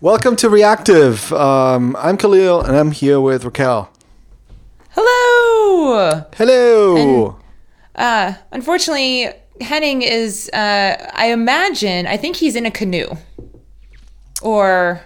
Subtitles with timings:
[0.00, 1.32] Welcome to Reactive.
[1.32, 3.90] Um, I'm Kahlil and I'm here with Raquel.
[4.90, 6.24] Hello.
[6.36, 7.36] Hello.
[7.96, 9.28] Uh, unfortunately,
[9.60, 10.48] Henning is.
[10.50, 12.06] Uh, I imagine.
[12.06, 13.08] I think he's in a canoe
[14.40, 15.02] or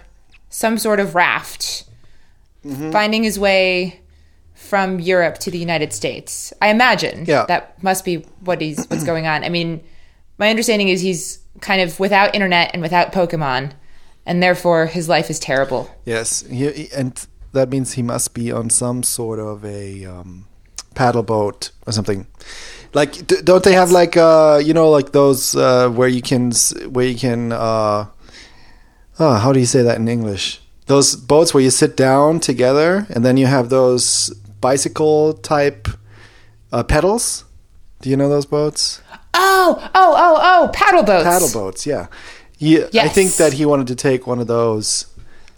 [0.49, 1.85] some sort of raft,
[2.61, 3.99] finding his way
[4.53, 6.53] from Europe to the United States.
[6.61, 7.25] I imagine.
[7.25, 7.47] Yeah.
[7.47, 9.43] That must be what he's what's going on.
[9.43, 9.83] I mean,
[10.37, 13.71] my understanding is he's kind of without internet and without Pokemon,
[14.25, 15.89] and therefore his life is terrible.
[16.05, 20.45] yes, he, and that means he must be on some sort of a um,
[20.95, 22.27] paddle boat or something.
[22.93, 26.51] Like, d- don't they have like uh, you know, like those uh, where you can
[26.91, 28.05] where you can uh,
[29.19, 30.61] oh, how do you say that in English?
[30.87, 35.87] Those boats where you sit down together and then you have those bicycle type
[36.71, 37.45] uh, pedals.
[38.01, 39.01] Do you know those boats?
[39.33, 40.71] Oh, oh, oh, oh!
[40.73, 41.23] Paddle boats.
[41.23, 41.85] paddle boats.
[41.87, 42.07] Yeah,
[42.63, 45.05] he, I think that he wanted to take one of those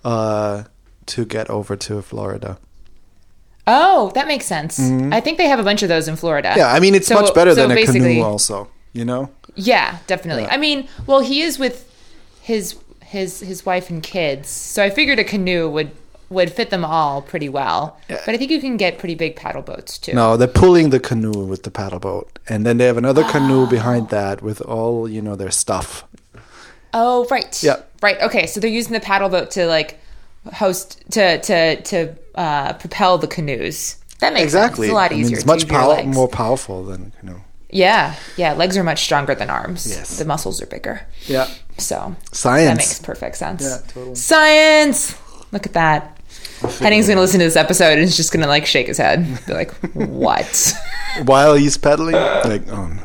[0.04, 0.64] uh,
[1.08, 2.58] to get over to Florida.
[3.68, 4.80] Oh, that makes sense.
[4.80, 6.50] I think they have a bunch of those in Florida.
[6.50, 6.60] Mm-hmm.
[6.60, 8.22] Yeah, I mean it's So- much better so than a canoe.
[8.22, 9.30] Also, you know.
[9.56, 10.44] Yeah, definitely.
[10.44, 10.54] Yeah.
[10.54, 11.90] I mean, well, he is with
[12.42, 15.92] his his his wife and kids, so I figured a canoe would
[16.30, 17.98] would fit them all pretty well.
[18.10, 20.14] But I think you can get pretty big paddle boats too.
[20.14, 23.32] No, they're pulling the canoe with the paddle boat, and then they have another Ah.
[23.36, 26.04] canoe behind that with all you know their stuff.
[26.98, 27.62] Oh, right.
[27.62, 27.82] Yeah.
[28.02, 28.20] Right.
[28.22, 28.48] Okay.
[28.48, 30.00] So they're using the paddle boat to like
[30.54, 33.98] host to to to uh, propel the canoes.
[34.20, 34.90] That makes Exactly, sense.
[34.90, 35.38] It's a lot I mean, easier.
[35.38, 37.42] it's much pow- more powerful than you know.
[37.70, 38.16] Yeah.
[38.38, 38.54] Yeah.
[38.54, 39.86] Legs are much stronger than arms.
[39.90, 40.18] Yes.
[40.18, 41.06] The muscles are bigger.
[41.28, 42.68] Yeah, So science.
[42.70, 43.62] That makes perfect sense.
[43.64, 44.16] Yeah, totally.
[44.16, 45.16] Science.
[45.52, 46.18] Look at that.
[46.80, 49.54] Henning's gonna listen to this episode and he's just gonna like shake his head, be
[49.54, 50.74] like, "What?"
[51.24, 53.05] While he's pedaling, like oh, no.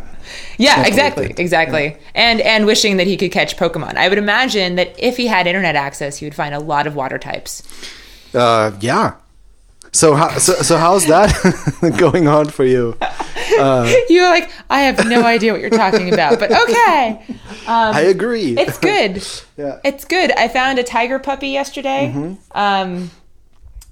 [0.61, 0.91] Yeah, Definitely.
[1.27, 1.97] exactly, exactly.
[2.15, 3.97] And and wishing that he could catch Pokemon.
[3.97, 6.95] I would imagine that if he had internet access, he would find a lot of
[6.95, 7.63] water types.
[8.35, 9.15] uh, yeah.
[9.93, 11.31] So how so, so how's that
[11.99, 12.97] going on for you?
[14.09, 17.21] You're like, I have no idea what you're talking about, but okay.
[17.67, 18.57] I agree.
[18.57, 19.23] It's good.
[19.57, 19.81] Yeah.
[19.85, 20.31] It's good.
[20.39, 22.37] I found a tiger puppy yesterday.
[22.53, 23.11] Um,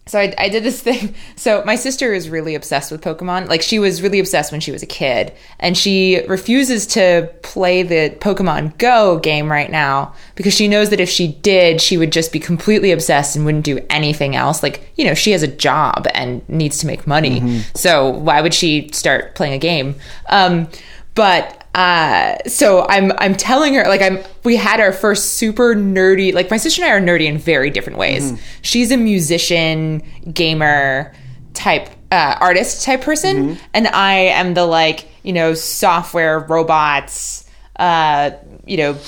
[0.08, 1.14] so I, I did this thing.
[1.36, 3.48] So my sister is really obsessed with Pokemon.
[3.48, 7.84] Like she was really obsessed when she was a kid, and she refuses to play
[7.84, 12.10] the Pokemon Go game right now because she knows that if she did, she would
[12.10, 14.62] just be completely obsessed and wouldn't do anything else.
[14.64, 18.54] Like you know, she has a job and needs to make money, so why would
[18.54, 19.94] she start playing a game?
[20.26, 20.68] Um,
[21.14, 26.34] but uh so i'm i'm telling her like i'm we had our first super nerdy
[26.34, 28.32] like my sister and i are nerdy in very different ways.
[28.62, 30.02] She's a musician
[30.32, 31.14] gamer
[31.54, 38.30] type uh artist type person and i am the like you know software robots uh
[38.66, 38.98] you know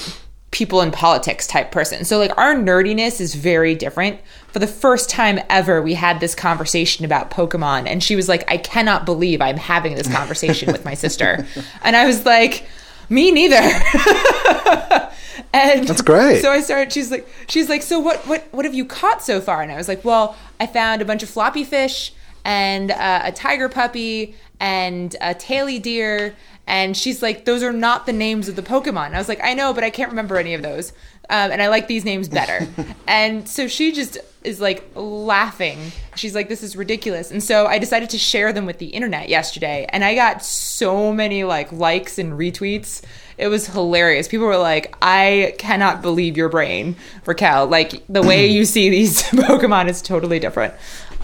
[0.53, 2.05] people in politics type person.
[2.05, 4.21] So like our nerdiness is very different
[4.53, 8.45] for the first time ever we had this conversation about pokemon and she was like
[8.51, 11.47] i cannot believe i'm having this conversation with my sister.
[11.83, 12.67] And i was like
[13.09, 13.61] me neither.
[15.53, 16.43] And That's great.
[16.43, 19.41] so i started she's like she's like so what what what have you caught so
[19.41, 19.63] far?
[19.63, 22.13] And i was like well i found a bunch of floppy fish
[22.45, 26.37] and uh, a tiger puppy and a taily deer.
[26.67, 29.07] And she's like those are not the names of the pokemon.
[29.07, 30.93] And i was like i know but i can't remember any of those
[31.31, 32.69] um, and i like these names better.
[33.07, 35.79] And so she just is like laughing.
[36.15, 37.31] She's like this is ridiculous.
[37.31, 39.87] And so i decided to share them with the internet yesterday.
[39.89, 43.03] And i got so many like likes and retweets.
[43.39, 44.29] It was hilarious.
[44.29, 46.95] People were like i cannot believe your brain
[47.27, 47.67] raquel.
[47.67, 50.75] Like the way you see these pokemon is totally different.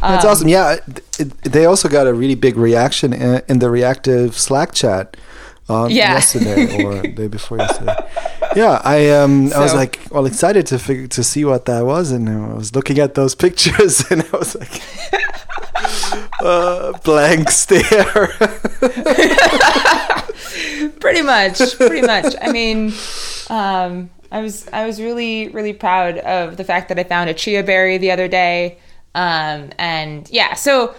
[0.01, 0.49] That's Um, awesome.
[0.49, 0.77] Yeah,
[1.43, 5.17] they also got a really big reaction in, in the reactive Slack chat
[5.69, 6.15] uh, Yeah.
[6.15, 7.97] yesterday or the day before yesterday.
[8.55, 12.11] Yeah, I um I was like well excited to figure to see what that was,
[12.13, 14.81] and I was looking at those pictures, and I was like.
[16.41, 18.29] uh, blank stare.
[21.01, 22.93] pretty much pretty much i mean
[23.51, 27.35] um i was i was really really proud of the fact that i found a
[27.35, 28.79] chia berry the other day
[29.15, 30.95] um and yeah so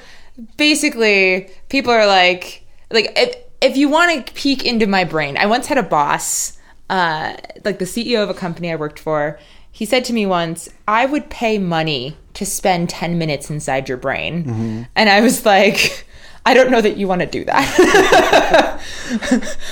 [0.57, 5.45] basically people are like like if if you want to peek into my brain i
[5.45, 6.57] once had a boss
[6.89, 9.39] uh like the ceo of a company i worked for
[9.71, 13.98] he said to me once i would pay money to spend 10 minutes inside your
[13.98, 16.06] brain and i was like
[16.48, 18.81] I don't know that you want to do that.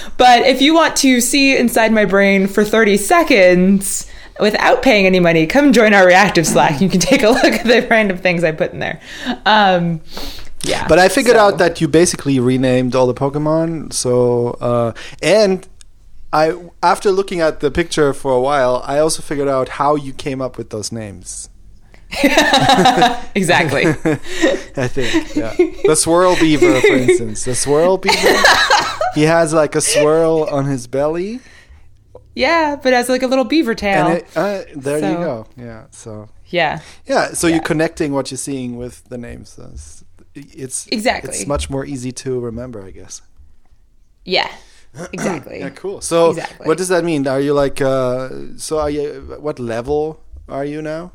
[0.18, 4.12] but if you want to see inside my brain for 30 seconds
[4.42, 6.82] without paying any money, come join our reactive Slack.
[6.82, 9.00] You can take a look at the random things I put in there.
[9.46, 10.02] Um,
[10.68, 10.88] yeah.
[10.88, 13.94] But I figured so- out that you basically renamed all the Pokemon.
[13.94, 15.68] So uh, and
[16.34, 16.54] I
[16.84, 20.42] after looking at the picture for a while, I also figured out how you came
[20.42, 21.50] up with those names.
[23.36, 23.86] exactly.
[24.78, 25.36] I think.
[25.36, 25.54] Yeah.
[25.86, 27.46] The swirl beaver, for instance.
[27.46, 28.38] The swirl beaver.
[29.16, 31.40] he has like a swirl on his belly,
[32.36, 34.08] yeah, but as like a little beaver tail.
[34.08, 35.48] and it, uh, there you go.
[35.58, 35.86] Yeah.
[35.92, 36.82] So yeah.
[37.06, 37.30] yeah.
[37.34, 37.56] So Yeah.
[37.56, 39.50] you're connecting what you're seeing with the names.
[39.50, 39.72] So
[40.36, 41.32] it's, Exactly.
[41.32, 43.22] It's much more easy to remember, I guess.
[44.24, 44.50] Yeah.
[45.12, 45.60] Exactly.
[45.60, 46.00] Yeah, cool.
[46.00, 46.68] So, Exactly.
[46.68, 47.28] what does that mean?
[47.28, 51.12] Are you like, uh, so are you, what level are you now?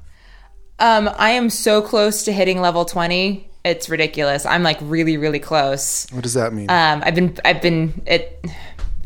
[0.78, 3.48] Um, I am so close to hitting level 20.
[3.64, 4.44] It's ridiculous.
[4.44, 6.06] I'm like really, really close.
[6.10, 6.68] What does that mean?
[6.70, 8.44] Um, I've been, I've been, it,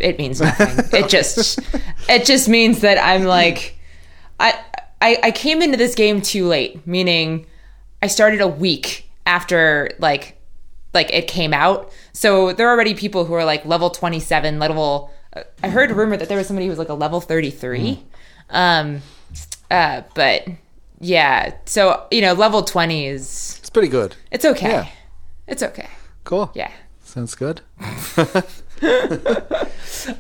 [0.00, 0.84] it means nothing.
[0.92, 1.60] it just,
[2.08, 3.78] it just means that I'm like,
[4.40, 4.58] I,
[5.00, 7.46] I, I came into this game too late, meaning
[8.02, 10.40] I started a week after like,
[10.92, 11.90] like it came out.
[12.12, 15.10] So there are already people who are like level 27, level,
[15.62, 18.02] I heard a rumor that there was somebody who was like a level 33.
[18.50, 19.02] Um,
[19.70, 20.46] uh, but
[21.00, 24.14] yeah, so, you know, level 20 is, it's pretty good.
[24.30, 24.70] it's okay.
[24.70, 24.88] Yeah.
[25.46, 25.88] It's okay.
[26.24, 26.50] Cool.
[26.54, 26.70] Yeah.
[27.02, 27.60] Sounds good.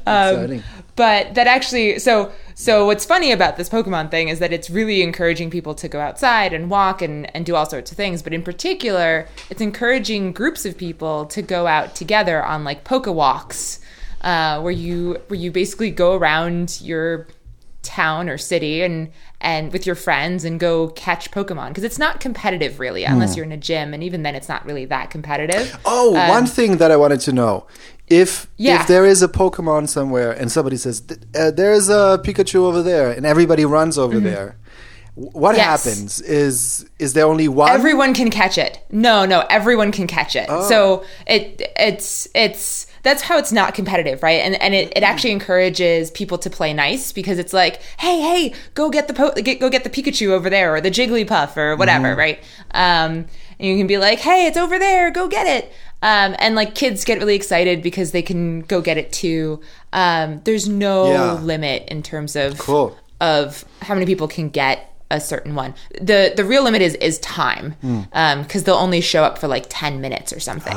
[0.06, 0.62] Um, Exciting.
[0.96, 5.02] But that actually so so what's funny about this pokemon thing is that it's really
[5.02, 8.22] encouraging people to go outside and walk and, and do all sorts of things.
[8.22, 13.06] But in particular it's encouraging groups of people to go out together on like poke
[13.06, 13.80] walks
[14.20, 17.26] uh, where you where you basically go around your
[17.82, 21.68] town or city and and with your friends and go catch pokemon.
[21.68, 24.64] Because it's not competitive really unless you're in a gym and even then it's not
[24.64, 25.78] really that competitive.
[25.84, 27.66] Oh, one thing that I wanted to know.
[28.08, 28.80] If Yeah.
[28.80, 31.02] if there is a Pokemon somewhere and somebody says
[31.34, 34.56] uh, there's a Pikachu over there and everybody runs over there,
[35.14, 35.56] what Mm-hmm.
[35.58, 35.84] Yes.
[35.84, 36.20] happens?
[36.20, 37.70] Is is there only one?
[37.70, 38.84] everyone can catch it.
[38.90, 40.46] No, no, everyone can catch it.
[40.50, 40.68] Oh.
[40.68, 44.40] So it it's it's that's how it's not competitive, right?
[44.42, 48.54] And and it, it actually encourages people to play nice because it's like, hey, hey,
[48.74, 51.76] go get the po- get, go get the Pikachu over there or the Jigglypuff or
[51.76, 52.18] whatever, Mm-hmm.
[52.18, 52.38] right?
[52.72, 53.26] Um,
[53.58, 55.72] and you can be like, hey, it's over there, go get it.
[56.04, 59.60] Um, and like kids get really excited because they can go get it too.
[59.92, 61.32] Um, there's no Yeah.
[61.40, 62.94] limit in terms of Cool.
[63.20, 65.74] of how many people can get a certain one.
[66.00, 67.74] The the real limit is is time
[68.42, 70.72] because they'll only show up for like 10 minutes or something.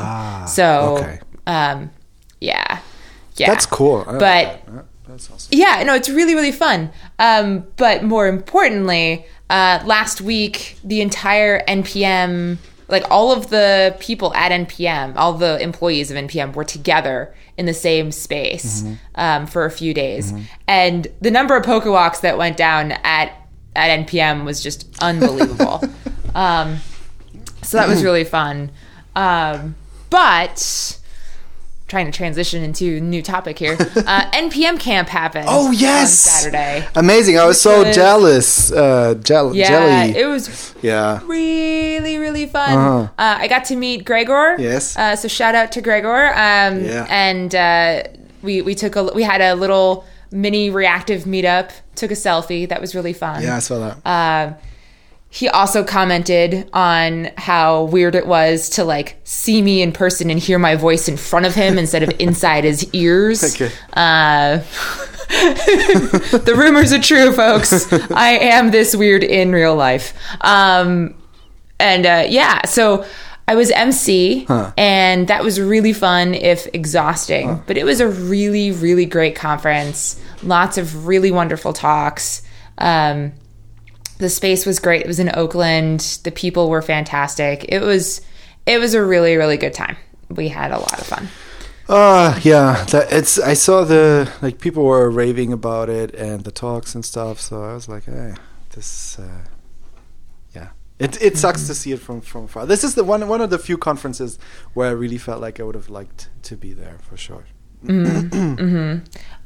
[0.47, 1.19] so Ah, okay.
[1.45, 1.89] um
[2.39, 2.79] yeah.
[3.35, 3.47] Yeah.
[3.51, 4.05] That's cool.
[4.07, 4.61] I like But that.
[4.73, 5.49] Yeah, that's awesome.
[5.51, 6.89] yeah, no, it's really, really fun.
[7.19, 14.33] Um, but more importantly, uh, last week, the entire NPM, like all of the people
[14.33, 18.83] at NPM, all the employees of NPM were together in the same space
[19.15, 20.33] um, for a few days.
[20.67, 23.33] And the number of poker walks that went down at,
[23.75, 25.83] at NPM was just unbelievable.
[26.35, 26.77] um,
[27.61, 28.71] so that was really fun.
[29.15, 29.75] Um,
[30.09, 30.96] but
[31.87, 33.77] trying to transition into a new topic here.
[33.79, 35.45] Uh, NPM camp happened.
[35.47, 36.85] Oh yes, Saturday.
[36.95, 37.39] Amazing!
[37.39, 38.71] I was so was- jealous.
[38.71, 39.15] Uh,
[39.53, 40.17] Yeah, jelly.
[40.19, 41.21] it was yeah.
[41.25, 42.77] really really fun.
[42.77, 42.99] Uh-huh.
[43.17, 44.55] Uh, I got to meet Gregor.
[44.59, 44.97] Yes.
[44.97, 46.27] Uh, so shout out to Gregor.
[46.33, 47.05] Um, Yeah.
[47.09, 48.03] And uh,
[48.41, 51.71] we we took a we had a little mini reactive meetup.
[51.95, 52.67] Took a selfie.
[52.69, 53.41] That was really fun.
[53.41, 54.59] Yeah, I saw that.
[55.29, 60.39] He also commented on how weird it was to like see me in person and
[60.39, 63.61] hear my voice in front of him instead of inside his ears.
[63.93, 64.57] Uh,
[65.27, 67.91] the rumors are true, folks.
[68.11, 70.13] I am this weird in real life.
[70.41, 71.13] Um,
[71.79, 73.05] and uh, yeah, so
[73.49, 74.45] I was MC,
[74.77, 77.61] and that was really fun, if exhausting.
[77.67, 80.19] But it was a really, really great conference.
[80.43, 82.41] Lots of really wonderful talks.
[82.77, 83.33] Um,
[84.17, 85.01] the space was great.
[85.01, 86.19] It was in Oakland.
[86.23, 87.65] The people were fantastic.
[87.69, 88.21] It was,
[88.65, 89.97] it was a really, really good time.
[90.29, 91.27] We had a lot of fun.
[91.89, 93.39] Uh yeah, that it's.
[93.39, 97.39] I saw the like people were raving about it and the talks and stuff.
[97.39, 98.33] So I was like, hey,
[98.75, 99.17] this.
[99.17, 99.45] Uh,
[100.53, 100.69] yeah,
[100.99, 101.67] it it sucks Mm-hmm.
[101.67, 102.65] to see it from from far.
[102.65, 104.37] This is the one one of the few conferences
[104.73, 107.45] where I really felt like I would have liked to be there for sure.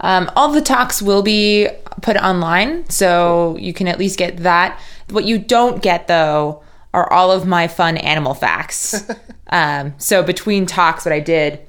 [0.04, 1.68] Um, all the talks will be
[2.02, 4.80] put online, so you can at least get that.
[5.10, 9.04] What you don't get, though, are all of my fun animal facts.
[9.50, 11.60] um, so between talks, what I did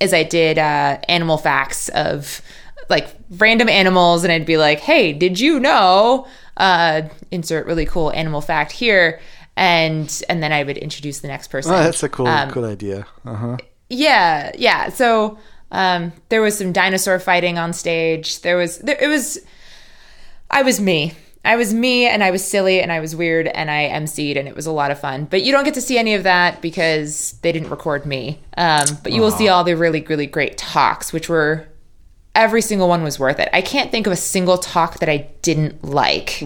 [0.00, 2.40] is I did uh, animal facts of
[2.88, 6.26] like random animals, and I'd be like, "Hey, did you know?"
[6.56, 9.20] Uh, insert really cool animal fact here,
[9.56, 11.72] and and then I would introduce the next person.
[11.74, 13.06] Oh, that's a cool Um, cool idea.
[13.26, 13.56] Uh huh.
[13.90, 14.88] yeah, yeah.
[14.90, 15.38] So
[15.70, 18.40] um, there was some dinosaur fighting on stage.
[18.40, 19.38] There was there, it was
[20.50, 21.14] I was me.
[21.44, 24.48] I was me and I was silly and I was weird and I emceed and
[24.48, 25.24] it was a lot of fun.
[25.24, 28.40] But you don't get to see any of that because they didn't record me.
[28.56, 31.66] Um, but you will see all the really really great talks, which were
[32.34, 33.48] every single one was worth it.
[33.52, 36.42] I can't think of a single talk that I didn't like.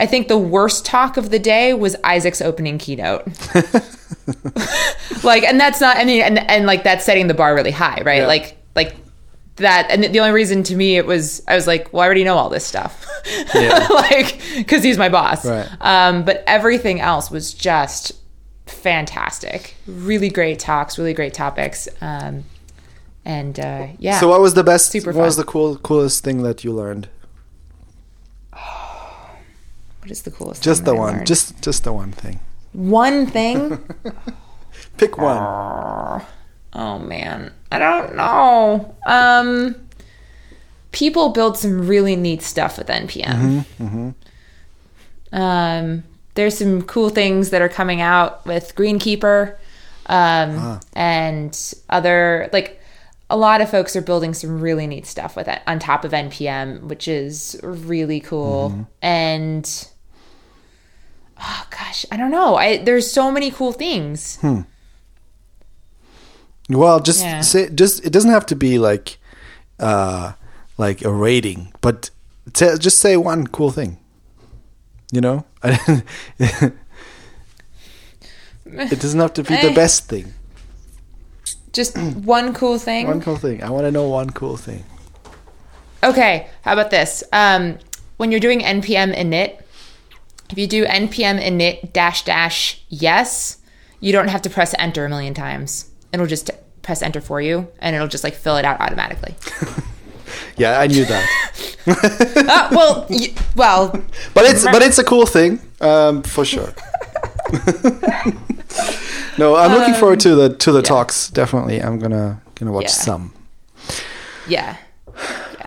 [0.00, 3.26] I think the worst talk of the day was Isaac's opening keynote.
[5.24, 8.00] like, and that's not, I mean, and, and like that's setting the bar really high,
[8.04, 8.22] right?
[8.22, 8.26] Yeah.
[8.26, 8.94] Like, like
[9.56, 9.88] that.
[9.90, 12.36] And the only reason to me it was, I was like, well, I already know
[12.36, 13.06] all this stuff.
[13.54, 13.88] Yeah.
[13.90, 15.44] like, cause he's my boss.
[15.44, 15.68] Right.
[15.80, 18.12] Um, but everything else was just
[18.66, 19.74] fantastic.
[19.86, 21.88] Really great talks, really great topics.
[22.00, 22.44] Um,
[23.24, 24.20] and, uh, yeah.
[24.20, 24.90] So what was the best?
[24.90, 27.08] Super what was the cool, coolest thing that you learned?
[30.08, 30.62] What is the coolest?
[30.62, 31.16] Just the one.
[31.16, 31.26] learned?
[31.26, 32.40] Just just the one thing.
[32.72, 33.78] one thing.
[34.96, 35.36] Pick one.
[36.72, 38.96] Oh man, I don't know.
[39.06, 39.76] Um,
[40.92, 43.66] people build some really neat stuff with NPM.
[45.30, 46.04] Um,
[46.36, 49.56] there's some cool things that are coming out with Greenkeeper,
[50.06, 52.80] um, and other like
[53.28, 56.12] a lot of folks are building some really neat stuff with it on top of
[56.12, 58.88] NPM, which is really cool.
[59.02, 59.88] And
[61.40, 62.56] oh gosh, I don't know.
[62.56, 64.38] I there's so many cool things.
[66.68, 67.40] Well, just Yeah.
[67.40, 69.18] say just it doesn't have to be like
[69.80, 70.32] uh
[70.76, 72.10] like a rating, but
[72.52, 73.98] t- just say one cool thing.
[75.12, 75.44] You know?
[75.64, 76.74] it
[79.00, 80.34] doesn't have to be the best thing.
[81.72, 83.06] Just one cool thing.
[83.06, 83.62] One cool thing.
[83.62, 84.84] I want to know one cool thing.
[86.02, 87.24] Okay, how about this?
[87.32, 87.78] Um,
[88.18, 89.60] when you're doing npm init,
[90.50, 93.58] if you do npm init dash dash yes,
[94.00, 95.90] you don't have to press enter a million times.
[96.12, 96.50] It'll just
[96.82, 99.34] press enter for you, and it'll just like fill it out automatically.
[100.58, 101.24] Yeah, I knew that.
[101.86, 103.88] uh, well, y- well,
[104.34, 106.74] But it's but it's a cool thing, um, for sure.
[109.38, 111.30] no, I'm looking forward to the to the talks.
[111.30, 113.04] Definitely, I'm gonna gonna watch Yeah.
[113.04, 113.32] some.
[114.48, 114.76] yeah.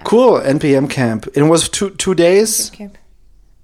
[0.04, 1.28] Cool NPM camp.
[1.34, 2.70] It was two two days.
[2.74, 2.90] Okay.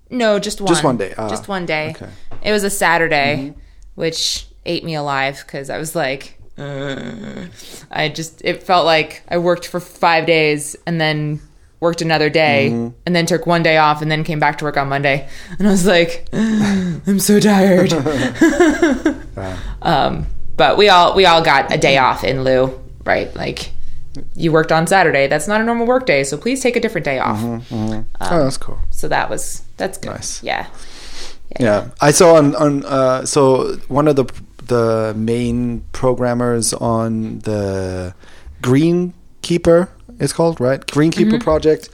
[0.09, 0.67] No, just one.
[0.69, 1.13] Just one day.
[1.17, 1.91] Ah, just one day.
[1.95, 2.09] okay.
[2.41, 3.53] It was a Saturday,
[3.95, 7.45] which ate me alive because I was like, uh,
[7.91, 11.39] I just it felt like I worked for five days and then
[11.79, 12.69] worked another day
[13.05, 15.67] and then took one day off and then came back to work on Monday and
[15.67, 17.93] I was like, I'm so tired.
[19.83, 23.33] um, but we all we all got a day off in lieu, right?
[23.35, 23.71] Like.
[24.33, 25.27] You worked on Saturday.
[25.27, 27.39] That's not a normal work day, so please take a different day off.
[27.71, 28.79] oh, that's cool.
[28.89, 30.11] So that was that's good.
[30.11, 30.43] Nice.
[30.43, 30.67] Yeah.
[31.59, 34.25] Yeah, I saw on on uh, so one of the
[34.67, 38.13] the main programmers on the
[38.61, 39.87] Greenkeeper
[40.19, 41.89] it's called right Greenkeeper project.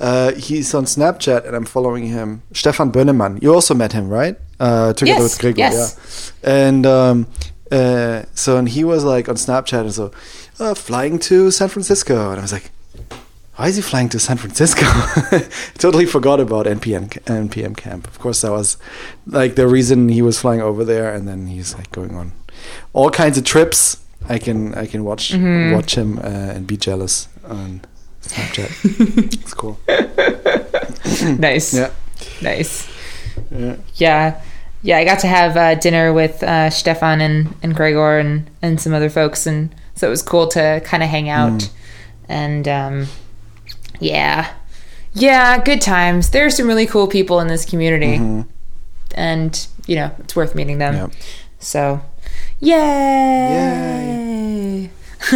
[0.00, 2.42] Uh, he's on Snapchat and I'm following him.
[2.52, 3.40] Stephan Bönnemann.
[3.42, 4.36] You also met him, right?
[4.60, 5.58] Uh, together Yes, with Gregor.
[5.58, 6.32] yes.
[6.42, 6.50] Yeah.
[6.68, 7.26] And um,
[7.70, 10.10] uh, so and he was like on Snapchat and so
[10.58, 12.70] uh, flying to San Francisco and I was like.
[13.58, 14.86] Why is he flying to San Francisco?
[15.78, 18.06] totally forgot about NPM NPM camp.
[18.06, 18.76] Of course, that was
[19.26, 22.30] like the reason he was flying over there, and then he's like going on
[22.92, 24.00] all kinds of trips.
[24.28, 27.80] I can I can watch watch him uh, and be jealous on
[28.22, 29.34] Snapchat.
[29.42, 29.80] it's cool.
[31.40, 31.74] nice.
[31.74, 31.90] Yeah.
[32.40, 32.88] Nice.
[33.50, 33.76] Yeah.
[33.94, 34.40] Yeah.
[34.82, 38.80] Yeah, I got to have uh, dinner with uh, Stephan and, and Gregor and, and
[38.80, 41.58] some other folks, and so it was cool to kind of hang out.
[41.58, 41.70] Mm.
[42.28, 43.06] And um,
[44.00, 44.52] yeah,
[45.14, 46.30] yeah, good times.
[46.30, 48.44] There are some really cool people in this community,
[49.14, 50.94] and you know it's worth meeting them.
[50.94, 51.12] Mm-hmm.
[51.12, 51.18] Yeah.
[51.60, 52.00] So,
[52.60, 54.90] yay!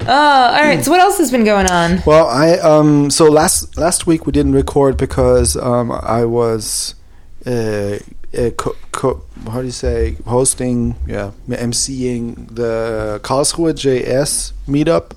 [0.00, 0.84] oh, all right.
[0.84, 2.02] So what else has been going on?
[2.06, 6.94] Well, I um so last last week we didn't record because um I was
[7.46, 7.98] uh,
[8.36, 15.12] uh co- co- how do you say hosting yeah emceeing the Karlsruhe JS meetup.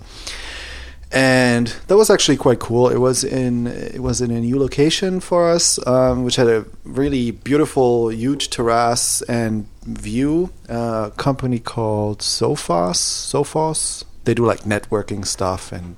[1.15, 2.89] And that was actually quite cool.
[2.89, 6.65] It was in it was in a new location for us, um, which had a
[6.83, 10.51] really beautiful, huge terrace and view.
[10.67, 12.97] Uh, company called Sophos.
[12.97, 14.03] Sophos.
[14.25, 15.95] They do like networking stuff, and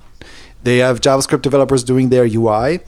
[0.62, 2.78] they have JavaScript developers doing their UI.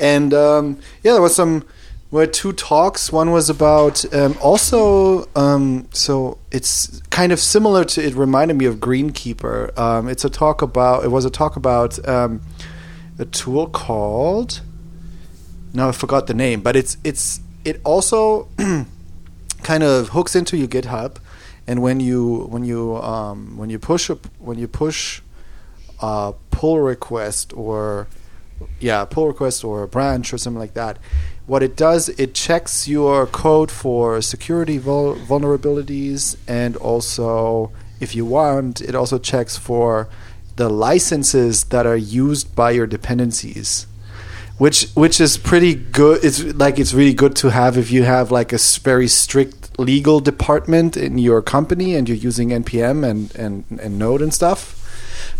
[0.00, 1.62] And um, yeah, there was some
[2.10, 3.12] were two talks.
[3.12, 8.04] One was about um, also um, so it's kind of similar to.
[8.04, 9.76] It reminded me of Greenkeeper.
[9.78, 11.04] Um, it's a talk about.
[11.04, 12.42] It was a talk about um,
[13.18, 14.60] a tool called.
[15.72, 18.48] No, I forgot the name, but it's it's it also
[19.62, 21.16] kind of hooks into your GitHub,
[21.66, 25.20] and when you when you um, when you push a, when you push
[26.00, 28.06] a pull request or
[28.80, 30.98] yeah pull request or a branch or something like that,
[31.46, 38.24] what it does it checks your code for security vul- vulnerabilities and also if you
[38.24, 40.08] want it also checks for
[40.56, 43.86] the licenses that are used by your dependencies
[44.58, 46.24] which which is pretty good.
[46.24, 50.20] It's like it's really good to have if you have like a very strict legal
[50.20, 54.75] department in your company and you're using npm and and, and node and stuff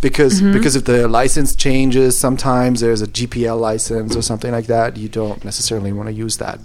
[0.00, 4.96] because because if the license changes sometimes there's a gpl license or something like that
[4.96, 6.58] you don't necessarily want to use that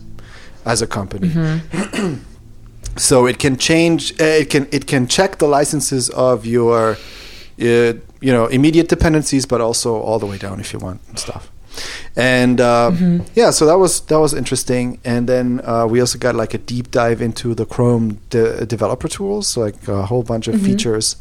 [0.65, 1.31] as a company.
[2.97, 6.97] So it can change uh, it can it can check the licenses of your
[7.57, 11.17] uh, you know immediate dependencies but also all the way down if you want and
[11.17, 11.49] stuff.
[12.17, 12.91] And uh,
[13.33, 14.99] yeah so that was that was interesting.
[15.05, 19.07] And then uh, we also got like a deep dive into the chrome de- developer
[19.07, 21.15] tools like a whole bunch of features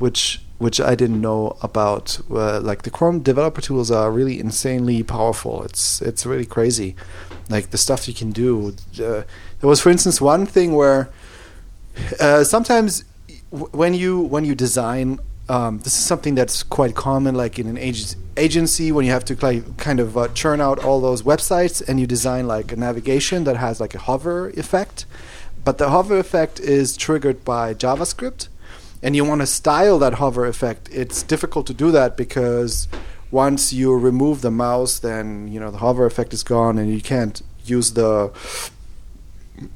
[0.00, 2.20] which which I didn't know about.
[2.30, 5.64] Uh, like the Chrome developer tools are really insanely powerful.
[5.64, 6.94] It's it's really crazy,
[7.48, 8.74] like the stuff you can do.
[8.94, 9.24] Uh,
[9.58, 11.08] there was, for instance, one thing where
[12.20, 13.04] uh, sometimes
[13.50, 15.18] w- when you when you design.
[15.48, 19.24] Um, this is something that's quite common, like in an ag- agency, when you have
[19.24, 22.76] to like, kind of uh, churn out all those websites, and you design like a
[22.76, 25.06] navigation that has like a hover effect.
[25.64, 28.46] But the hover effect is triggered by JavaScript,
[29.02, 32.88] and you want to style that hover effect, it's difficult to do that because
[33.30, 37.00] once you remove the mouse, then you know the hover effect is gone, and you
[37.00, 38.32] can't use the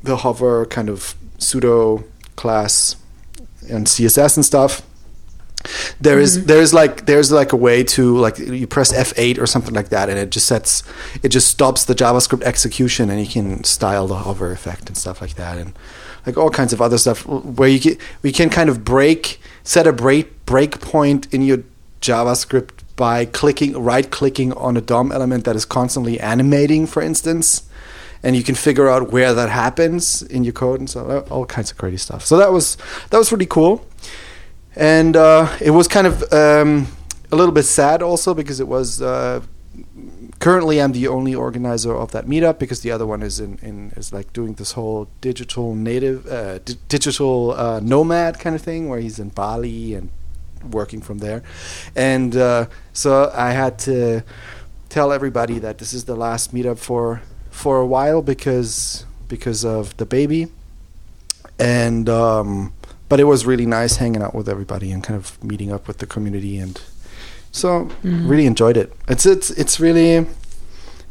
[0.02, 2.04] the hover kind of pseudo
[2.36, 2.96] class
[3.70, 4.82] and CSS and stuff.
[6.00, 6.46] There is mm-hmm.
[6.46, 9.88] there is like there's like a way to like you press F8 or something like
[9.88, 10.82] that, and it just sets
[11.22, 15.20] it just stops the JavaScript execution, and you can style the hover effect and stuff
[15.22, 15.72] like that, and
[16.26, 19.86] like all kinds of other stuff where you can we can kind of break set
[19.86, 21.64] a break break point in your
[22.00, 27.68] JavaScript by clicking right clicking on a DOM element that is constantly animating, for instance,
[28.22, 31.70] and you can figure out where that happens in your code and so all kinds
[31.70, 32.24] of crazy stuff.
[32.24, 32.76] So that was
[33.10, 33.86] that was really cool,
[34.76, 36.86] and uh, it was kind of um,
[37.32, 39.02] a little bit sad also because it was.
[39.02, 39.40] Uh,
[40.38, 43.92] currently, I'm the only organizer of that meetup because the other one is in, in
[43.96, 48.88] is like doing this whole digital native, uh, di- digital uh, nomad kind of thing
[48.88, 50.10] where he's in Bali and
[50.70, 51.42] working from there,
[51.94, 54.22] and uh, so I had to
[54.88, 59.96] tell everybody that this is the last meetup for for a while because because of
[59.96, 60.48] the baby,
[61.58, 62.72] and um,
[63.08, 65.98] but it was really nice hanging out with everybody and kind of meeting up with
[65.98, 66.80] the community and
[67.54, 68.92] so really enjoyed it.
[69.08, 70.26] It's it's it's really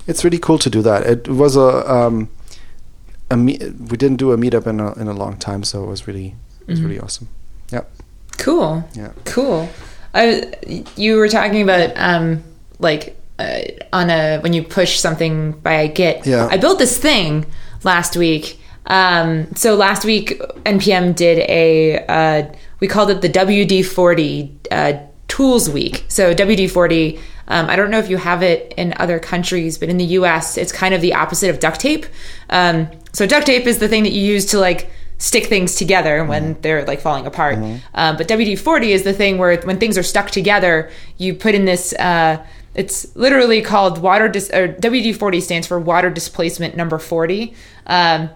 [0.08, 1.06] it's really cool to do that.
[1.08, 2.30] It was a um,
[3.32, 5.88] a me- we didn't do a meetup in a in a long time, so it
[5.88, 6.36] was really
[6.68, 7.28] it was really awesome.
[7.72, 7.84] Yeah,
[8.38, 8.84] Cool.
[8.94, 9.12] yeah.
[9.26, 9.70] Cool.
[10.14, 10.54] I,
[10.96, 12.44] you were talking about um,
[12.80, 13.62] like uh,
[13.94, 16.26] on a when you push something by Git.
[16.28, 16.48] Yeah.
[16.52, 17.46] I built this thing
[17.84, 18.60] last week.
[18.86, 24.94] Um, so last week npm did a uh, we called it the WD40 uh,
[25.34, 26.06] Tools Week.
[26.10, 27.20] So WD40.
[27.48, 30.60] Um, I don't know if you have it in other countries, but in the U.S.,
[30.60, 32.06] it's kind of the opposite of duct tape.
[32.52, 36.24] Um, so duct tape is the thing that you use to like stick things together
[36.24, 37.58] when they're like falling apart.
[37.96, 41.56] Um, but WD 40 is the thing where when things are stuck together, you put
[41.56, 41.94] in this.
[41.94, 44.28] Uh, it's literally called water.
[44.30, 47.56] Dis- or WD 40 stands for water displacement number 40.
[47.88, 48.30] Um,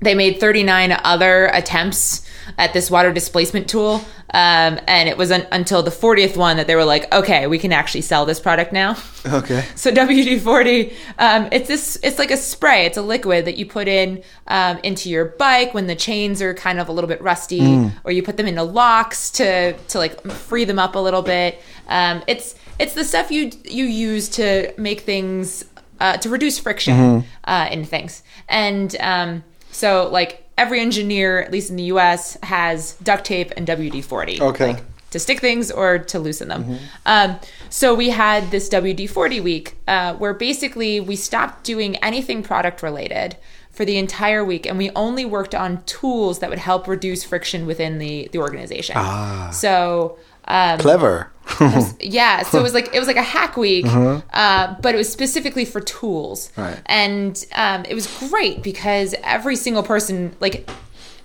[0.00, 2.24] they made 39 other attempts
[2.56, 4.04] at this water displacement tool.
[4.34, 7.58] Um, and it was un- until the 40th one that they were like, okay, we
[7.58, 8.96] can actually sell this product now.
[9.26, 9.64] Okay.
[9.74, 12.84] So WD forty, um, it's this, it's like a spray.
[12.84, 16.52] It's a liquid that you put in um, into your bike when the chains are
[16.52, 20.20] kind of a little bit rusty, or you put them into locks to to like
[20.30, 21.60] free them up a little bit.
[21.88, 25.64] Um, it's it's the stuff you you use to make things
[26.00, 28.22] uh, to reduce friction uh, in things.
[28.48, 29.44] And um,
[29.78, 34.40] so like every engineer, at least in the U.S., has duct tape and WD forty.
[34.40, 34.74] Okay.
[34.74, 36.78] Like, to stick things or to loosen them.
[37.06, 37.38] Um,
[37.70, 42.82] so we had this WD 40 week uh, where basically we stopped doing anything product
[42.82, 43.38] related
[43.70, 47.64] for the entire week and we only worked on tools that would help reduce friction
[47.64, 48.96] within the, the organization.
[48.98, 49.48] Ah.
[49.50, 51.30] So um, Clever.
[52.00, 55.10] yeah, so it was like it was like a hack week, uh, but it was
[55.10, 56.80] specifically for tools, Right.
[56.86, 60.68] and um, it was great because every single person, like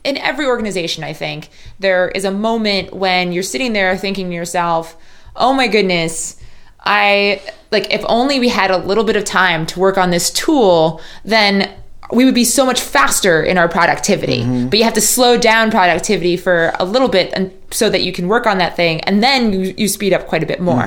[0.03, 4.35] in every organization, I think there is a moment when you're sitting there thinking to
[4.35, 4.95] yourself,
[5.35, 6.37] "Oh my goodness."
[6.85, 10.29] I like if only we had a little bit of time to work on this
[10.31, 11.73] tool, then
[12.13, 14.43] we would be so much faster in our productivity.
[14.67, 18.11] But you have to slow down productivity for a little bit and so that you
[18.13, 20.83] can work on that thing and then you, you speed up quite a bit more.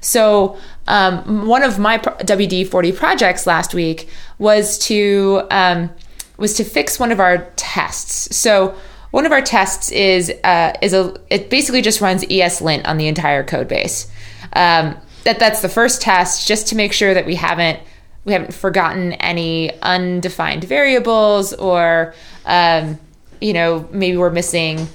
[0.00, 0.58] So,
[0.88, 4.08] um, one of my WD 40 projects last week
[4.38, 5.90] was to um,
[6.36, 8.36] was to fix one of our tests.
[8.36, 8.76] So,
[9.10, 13.08] one of our tests is uh, is a it basically just runs ESLint on the
[13.08, 14.08] entire code base.
[14.52, 17.80] Um, that that's the first test, just to make sure that we haven't
[18.26, 22.98] we haven't forgotten any undefined variables or um,
[23.40, 24.86] you know maybe we're missing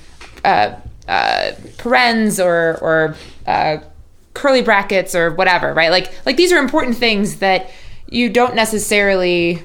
[0.46, 0.76] uh,
[1.08, 3.16] uh, parens or or
[3.48, 3.78] uh,
[4.34, 5.90] curly brackets or whatever, right?
[5.90, 7.72] Like like these are important things that
[8.08, 9.64] you don't necessarily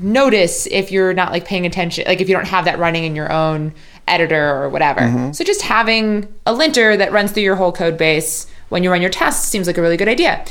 [0.00, 3.14] notice if you're not like paying attention, like if you don't have that running in
[3.14, 3.72] your own
[4.08, 5.00] editor or whatever.
[5.32, 9.00] So just having a linter that runs through your whole code base when you run
[9.00, 10.44] your tests seems like a really good idea.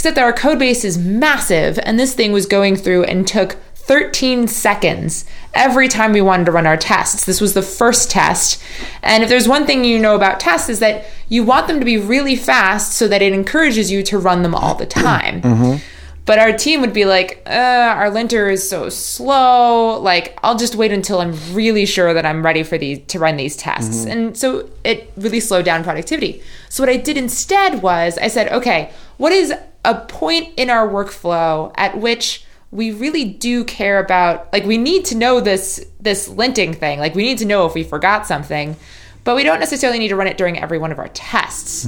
[0.00, 3.58] Except that our code base is massive, and this thing was going through and took
[3.74, 7.26] 13 seconds every time we wanted to run our tests.
[7.26, 8.62] This was the first test.
[9.02, 11.84] And if there's one thing you know about tests is that you want them to
[11.84, 15.80] be really fast so that it encourages you to run them all the time.
[16.26, 17.50] But our team would be like, uh,
[17.96, 19.98] our linter is so slow.
[19.98, 23.36] Like, I'll just wait until I'm really sure that I'm ready for these to run
[23.36, 24.04] these tests.
[24.04, 26.40] And so it really slowed down productivity.
[26.68, 29.52] So what I did instead was I said, okay, what is
[29.84, 35.04] a point in our workflow at which we really do care about like we need
[35.06, 36.98] to know this this linting thing.
[36.98, 38.76] Like we need to know if we forgot something,
[39.24, 41.86] but we don't necessarily need to run it during every one of our tests.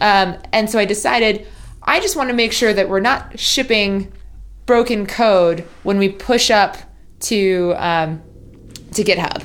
[0.00, 1.46] Um, and so I decided
[1.82, 4.12] I just want to make sure that we're not shipping
[4.66, 6.76] broken code when we push up
[7.20, 8.20] to um,
[8.92, 9.44] to GitHub.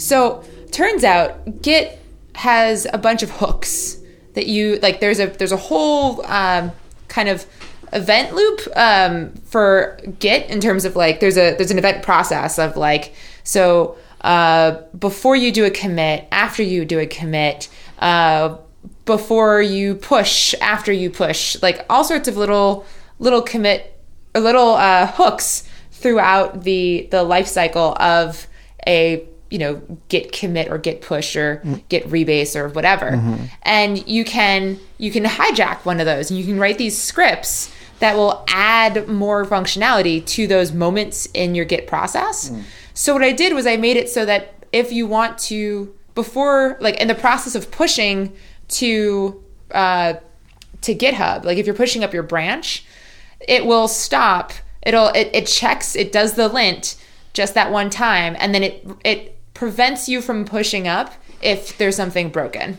[0.00, 2.00] So turns out Git
[2.34, 3.98] has a bunch of hooks
[4.32, 5.00] that you like.
[5.00, 6.72] There's a there's a whole um,
[7.16, 7.46] kind of
[7.94, 12.58] event loop um, for Git in terms of like there's a there's an event process
[12.58, 17.68] of like so uh, before you do a commit, after you do a commit,
[18.00, 18.56] uh,
[19.04, 22.84] before you push, after you push, like all sorts of little
[23.18, 23.98] little commit
[24.34, 28.46] little uh, hooks throughout the the life cycle of
[28.86, 33.08] a you know git commit or git push or git rebase or whatever.
[33.62, 37.72] And you can you can hijack one of those and you can write these scripts
[37.98, 42.50] that will add more functionality to those moments in your git process.
[42.94, 46.76] So what i did was i made it so that if you want to before
[46.80, 48.32] like in the process of pushing
[48.68, 50.14] to uh,
[50.80, 52.84] to github like if you're pushing up your branch
[53.40, 54.52] it will stop.
[54.82, 56.96] It'll it, it checks it does the lint
[57.32, 61.96] just that one time and then it it prevents you from pushing up if there's
[61.96, 62.78] something broken.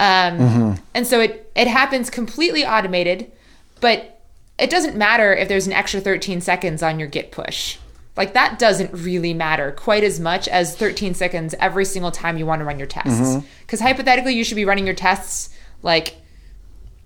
[0.00, 3.32] Um, and so it it happens completely automated
[3.80, 4.20] but
[4.58, 7.78] it doesn't matter if there's an extra 13 seconds on your git push.
[8.16, 12.46] Like that doesn't really matter quite as much as 13 seconds every single time you
[12.46, 13.36] want to run your tests.
[13.60, 15.50] Because hypothetically you should be running your tests
[15.82, 16.16] like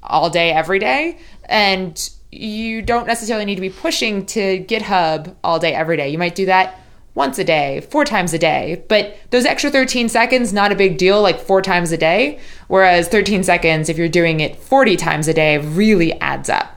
[0.03, 5.59] all day every day and you don't necessarily need to be pushing to github all
[5.59, 6.09] day every day.
[6.09, 6.81] You might do that
[7.15, 8.83] once a day four times a day.
[8.89, 12.39] But those extra 13 seconds not a big deal like four times a day.
[12.69, 16.69] Whereas 13 seconds if you're doing it 40 times a day really adds up.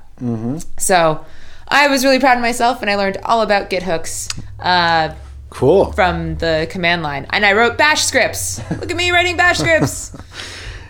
[0.77, 1.25] So
[1.67, 5.15] i was really proud of myself and i learned all about git hooks uh,
[5.49, 5.91] Cool.
[5.93, 7.25] from the command line.
[7.31, 8.59] And i wrote bash scripts.
[8.71, 10.15] Look at me writing bash scripts.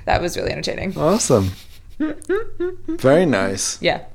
[0.06, 0.96] That was really entertaining.
[0.96, 1.50] Awesome.
[1.98, 3.82] Very nice.
[3.82, 4.06] yeah.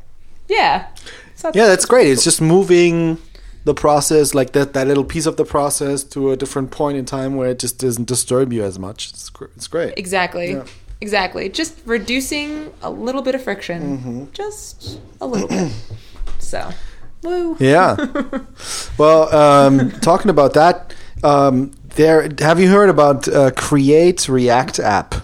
[0.49, 0.87] Yeah.
[1.35, 2.07] So Yeah, that's great.
[2.09, 3.19] It's just moving
[3.65, 7.05] the process, like that, that little piece of the process, to a different point in
[7.05, 9.11] time where it just doesn't disturb you as much.
[9.11, 9.95] It's, gr- it's great.
[9.97, 10.53] Exactly.
[10.53, 10.65] Yeah.
[11.01, 11.49] Exactly.
[11.49, 13.99] Just reducing a little bit of friction.
[13.99, 14.25] Mm-hmm.
[14.33, 15.73] Just a little bit.
[16.39, 16.71] So,
[17.23, 17.57] woo.
[17.61, 17.97] Yeah.
[18.99, 22.29] well, um, talking about that, um, there.
[22.41, 25.15] Have you heard about uh, Create React app?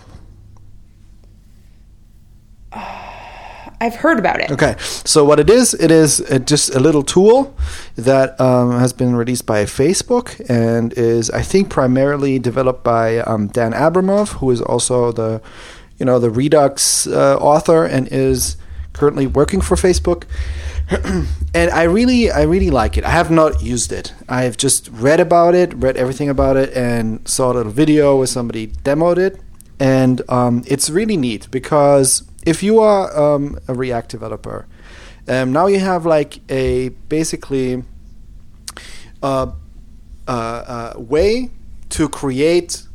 [3.81, 4.51] I've heard about it.
[4.51, 7.55] Okay, so what it is, it is uh, just a little tool
[7.97, 13.49] that um, has been released by Facebook and is, I think, primarily developed by um,
[13.49, 15.43] Dan Abramov, who is also the,
[15.99, 18.57] you know, the Redux uh, author and is
[18.95, 20.25] currently working for Facebook.
[21.55, 23.05] and I really, I really like it.
[23.05, 24.15] I have not used it.
[24.29, 28.17] I have just read about it, read everything about it, and saw a little video
[28.17, 29.41] where somebody demoed it,
[29.79, 34.67] and um, it's really neat because if you are um, a React developer,
[35.29, 37.83] um, now you have like a basically
[39.23, 39.53] uh,
[40.29, 41.51] uh, uh, way
[41.91, 42.87] to create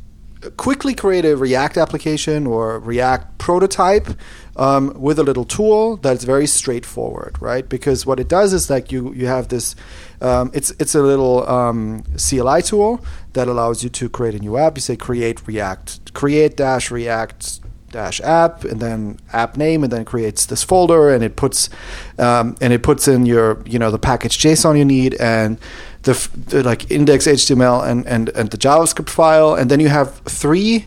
[0.56, 4.08] quickly create a React application or React prototype
[4.56, 7.68] um, with a little tool that's very straightforward, right?
[7.68, 9.76] Because what it does is like you you have this,
[10.20, 14.56] um, it's it's a little um, CLI tool that allows you to create a new
[14.56, 14.76] app.
[14.76, 17.60] You say create React, create dash React
[17.92, 21.70] dash app, and then app name, and then creates this folder, and it puts
[22.18, 25.58] um, and it puts in your you know the package JSON you need, and
[26.02, 30.16] the, the like index HTML and, and and the JavaScript file, and then you have
[30.20, 30.86] three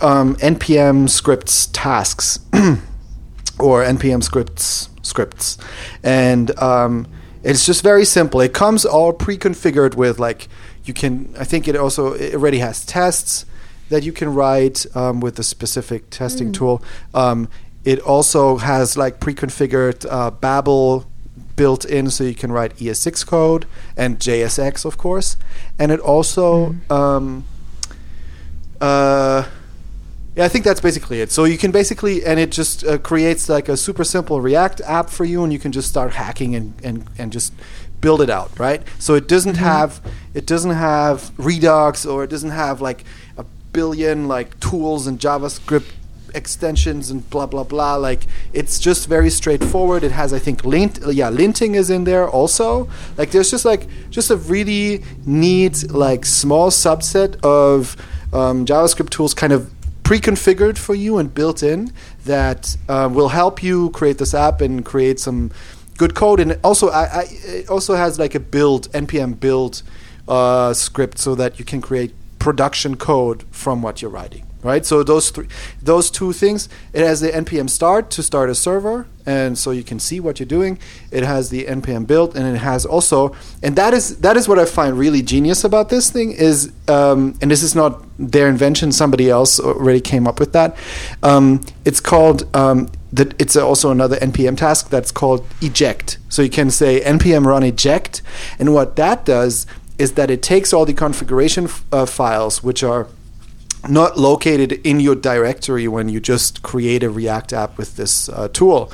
[0.00, 2.40] um, npm scripts tasks
[3.58, 5.58] or npm scripts scripts,
[6.02, 7.06] and um,
[7.42, 8.40] it's just very simple.
[8.40, 10.48] It comes all pre-configured with like
[10.84, 11.34] you can.
[11.38, 13.46] I think it also it already has tests
[13.88, 16.82] that you can write um, with a specific testing tool.
[17.14, 17.48] Um,
[17.84, 21.06] it also has like pre-configured uh, Babel
[21.54, 25.36] built in, so you can write ES6 code and JSX, of course.
[25.78, 27.44] And it also, um,
[28.80, 29.46] uh,
[30.34, 31.30] yeah, I think that's basically it.
[31.30, 35.08] So you can basically, and it just uh, creates like a super simple React app
[35.08, 37.54] for you, and you can just start hacking and, and, and just
[38.00, 38.82] build it out, right?
[38.98, 40.00] So it doesn't have
[40.34, 43.04] it doesn't have Redux or it doesn't have like
[43.72, 45.92] billion like tools and JavaScript
[46.34, 47.96] extensions and blah blah blah.
[47.96, 50.04] Like it's just very straightforward.
[50.04, 52.88] It has I think lint yeah linting is in there also.
[53.16, 57.96] Like there's just like just a really neat like small subset of
[58.32, 59.70] um, JavaScript tools kind of
[60.02, 61.92] pre-configured for you and built in
[62.26, 65.50] that uh, will help you create this app and create some
[65.98, 66.38] good code.
[66.38, 69.82] And also, I, I, it also has like a build npm build
[70.28, 72.14] uh, script so that you can create
[72.46, 74.46] production code from what you're writing.
[74.62, 74.86] Right.
[74.86, 75.48] So those three,
[75.82, 76.68] those two things.
[76.92, 80.38] It has the npm start to start a server, and so you can see what
[80.38, 80.78] you're doing.
[81.10, 84.58] It has the npm build, and it has also, and that is that is what
[84.58, 88.92] I find really genius about this thing is, um, and this is not their invention.
[88.92, 90.76] Somebody else already came up with that.
[91.22, 93.40] Um, it's called um, that.
[93.42, 96.18] It's also another npm task that's called eject.
[96.28, 98.22] So you can say npm run eject,
[98.58, 99.66] and what that does
[99.98, 103.08] is that it takes all the configuration f- uh, files, which are
[103.88, 108.48] not located in your directory when you just create a React app with this uh,
[108.48, 108.90] tool.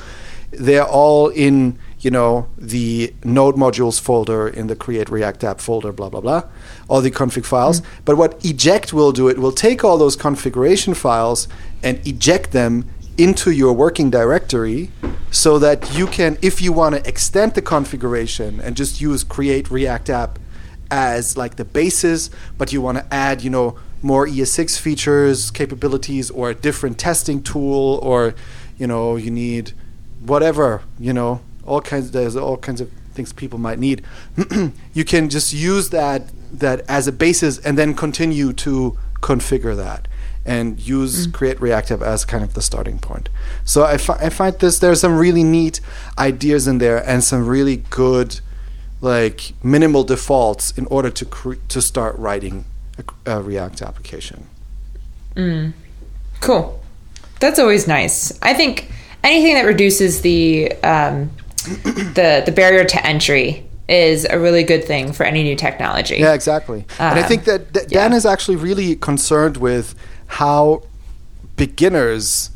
[0.51, 5.91] They're all in, you know, the node modules folder in the create React app folder,
[5.91, 6.43] blah blah blah,
[6.87, 7.81] all the config files.
[8.05, 11.47] But what eject will do, it will take all those configuration files
[11.81, 12.85] and eject them
[13.17, 14.91] into your working directory
[15.31, 19.71] so that you can, if you want to extend the configuration and just use create
[19.71, 20.39] React app
[20.93, 26.29] as like the basis, but you want to add, you know, more ES6 features, capabilities,
[26.29, 28.35] or a different testing tool, or
[28.77, 29.71] you know, you need
[30.19, 32.11] whatever, you know, all kinds.
[32.11, 34.03] There's all kinds of things people might need.
[34.93, 40.07] you can just use that that as a basis, and then continue to configure that
[40.45, 41.33] and use mm.
[41.33, 43.29] create React app as kind of the starting point.
[43.63, 45.79] So I, fi- I find this there's some really neat
[46.19, 48.41] ideas in there and some really good
[49.03, 52.63] like minimal defaults in order to cre- to start writing
[53.25, 54.47] a, a React application.
[56.39, 56.79] Cool.
[57.39, 58.37] That's always nice.
[58.41, 58.89] I think
[59.23, 61.29] anything that reduces the um,
[61.65, 66.15] the the barrier to entry is a really good thing for any new technology.
[66.17, 66.85] Yeah, exactly.
[66.99, 68.03] and I Um, think that, that yeah.
[68.03, 69.93] Dan is actually really concerned with
[70.27, 70.83] how
[71.57, 72.49] beginners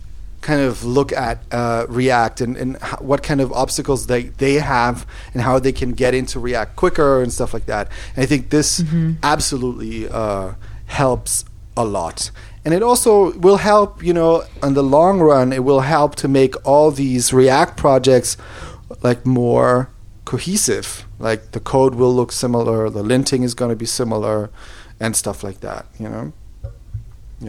[0.47, 2.77] kind of look at uh, React and, and
[3.09, 7.21] what kind of obstacles they, they have and how they can get into React quicker
[7.23, 7.85] and stuff like that.
[8.15, 9.11] And I think this Mm-hmm.
[9.23, 10.53] absolutely uh,
[10.85, 11.43] helps
[11.75, 12.31] a lot.
[12.63, 13.11] And it also
[13.45, 17.33] will help, you know, in the long run, it will help to make all these
[17.33, 18.37] React projects
[19.07, 19.89] like more
[20.25, 21.05] cohesive.
[21.19, 24.49] Like the code will look similar, the linting is going to be similar,
[24.99, 25.85] and stuff like that.
[25.99, 26.25] You know,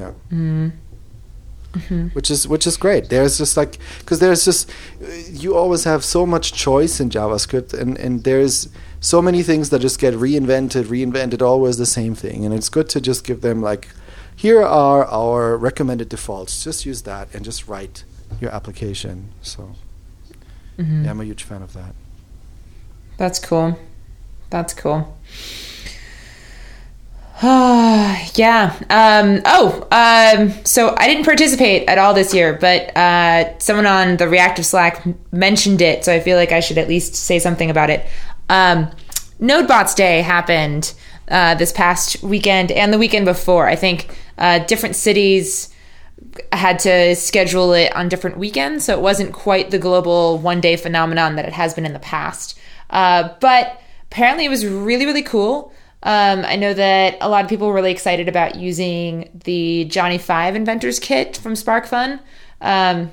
[0.01, 0.13] yeah.
[1.79, 2.09] Mm-hmm.
[2.09, 3.09] Which is which is great.
[3.09, 4.71] There's just like because there's just
[5.31, 8.69] you always have so much choice in JavaScript, and and there's
[9.01, 12.89] so many things that just get reinvented, reinvented, always the same thing, and it's good
[12.91, 13.89] to just give them like,
[14.35, 16.65] here are our recommended defaults.
[16.65, 18.05] Just use that and just write
[18.41, 19.31] your application.
[19.43, 19.77] So
[20.79, 21.05] mm-hmm.
[21.05, 21.95] yeah, I'm a huge fan of that.
[23.17, 23.79] That's cool.
[24.51, 25.17] That's cool.
[27.43, 28.75] yeah.
[28.91, 34.17] Um, oh, um, so I didn't participate at all this year, but uh, someone on
[34.17, 37.71] the Reactive Slack mentioned it, so I feel like I should at least say something
[37.71, 38.05] about it.
[38.49, 38.91] Um,
[39.41, 40.93] NodeBots Day happened
[41.29, 43.69] uh, this past weekend and the weekend before.
[43.69, 45.73] I think uh, different cities
[46.51, 50.75] had to schedule it on different weekends, so it wasn't quite the global one day
[50.75, 52.59] phenomenon that it has been in the past.
[52.91, 55.73] Uh, but apparently, it was really, really cool.
[56.03, 60.19] Um, I know that a lot of people were really excited about using the Johnny
[60.19, 62.21] Five Inventors Kit from SparkFun.
[62.61, 63.11] Um,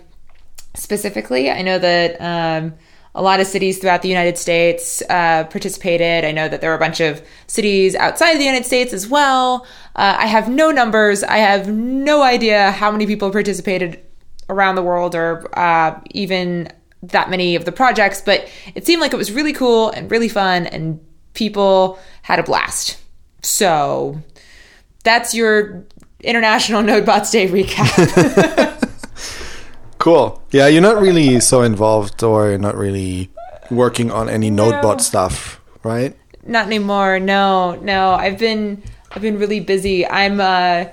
[0.76, 2.76] specifically, I know that um,
[3.16, 6.26] a lot of cities throughout the United States uh, participated.
[6.26, 9.08] I know that there were a bunch of cities outside of the United States as
[9.08, 9.66] well.
[9.96, 11.24] Uh, I have no numbers.
[11.24, 14.02] I have no idea how many people participated
[14.50, 16.70] around the world or uh, even
[17.02, 20.30] that many of the projects, but it seemed like it was really cool and really
[20.30, 21.00] fun and
[21.36, 22.98] people had a blast.
[23.42, 24.22] So
[25.04, 25.86] that's your
[26.22, 28.72] International NodeBots Day recap.
[30.06, 30.40] Cool.
[30.52, 33.32] Yeah, you're not really so involved or not really
[33.72, 36.16] working on any NodeBot stuff, right?
[36.46, 37.20] Not anymore.
[37.20, 38.12] No, no.
[38.12, 40.06] I've been I've been really busy.
[40.06, 40.86] I'm uh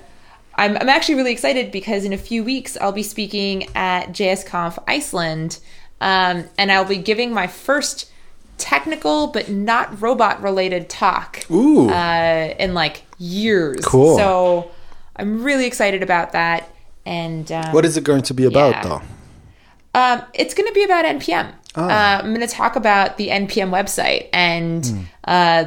[0.55, 4.83] I'm I'm actually really excited because in a few weeks I'll be speaking at JSConf
[4.89, 5.59] Iceland,
[6.01, 8.11] um, and I'll be giving my first
[8.63, 11.45] technical but not robot related talk.
[11.51, 11.91] Ooh.
[11.91, 13.85] Uh, in like years.
[13.85, 14.17] Cool.
[14.17, 14.71] So
[15.17, 16.71] I'm really excited about that.
[17.05, 18.83] And um, What is it going to be about yeah.
[18.83, 19.03] though?
[19.95, 21.53] um, it's going to be about NPM.
[21.75, 22.19] Ah.
[22.19, 25.65] Uh, I'm going to talk about the NPM website, and uh,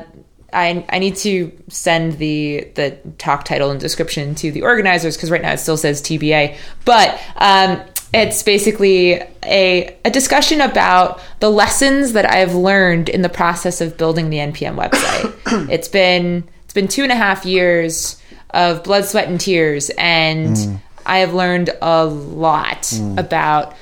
[0.53, 5.29] I I need to send the the talk title and description to the organizers because
[5.31, 7.19] right now it still says TBA, but.
[7.35, 7.81] Um,
[8.15, 13.97] it's basically a, a discussion about the lessons that I've learned in the process of
[13.97, 15.69] building the NPM website.
[15.69, 20.55] it's been it's been two and a half years of blood, sweat, and tears, and
[20.55, 20.79] mm.
[21.05, 23.19] I have learned a lot mm.
[23.19, 23.75] about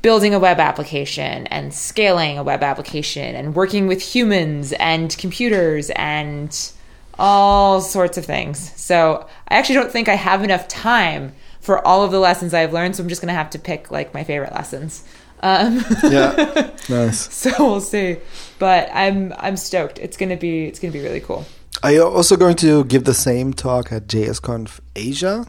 [0.00, 5.90] building a web application and scaling a web application and working with humans and computers
[5.96, 6.70] and
[7.18, 8.72] all sorts of things.
[8.80, 11.32] So I actually don't think I have enough time
[11.66, 12.94] for all of the lessons I've learned.
[12.94, 15.02] So I'm just going to have to pick like my favorite lessons.
[15.42, 16.70] Um, Yeah.
[16.88, 17.32] nice.
[17.34, 18.16] so we'll see.
[18.58, 19.98] But I'm I'm stoked.
[19.98, 21.44] It's gonna be it's gonna be really cool.
[21.82, 25.44] Are you also going to give the same talk at JSConf Asia?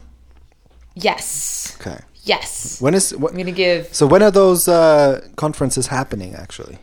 [0.94, 1.76] Yes.
[1.80, 2.00] Okay.
[2.24, 2.80] Yes.
[2.82, 6.78] When is what, I'm gonna give so when are those uh, conferences happening actually?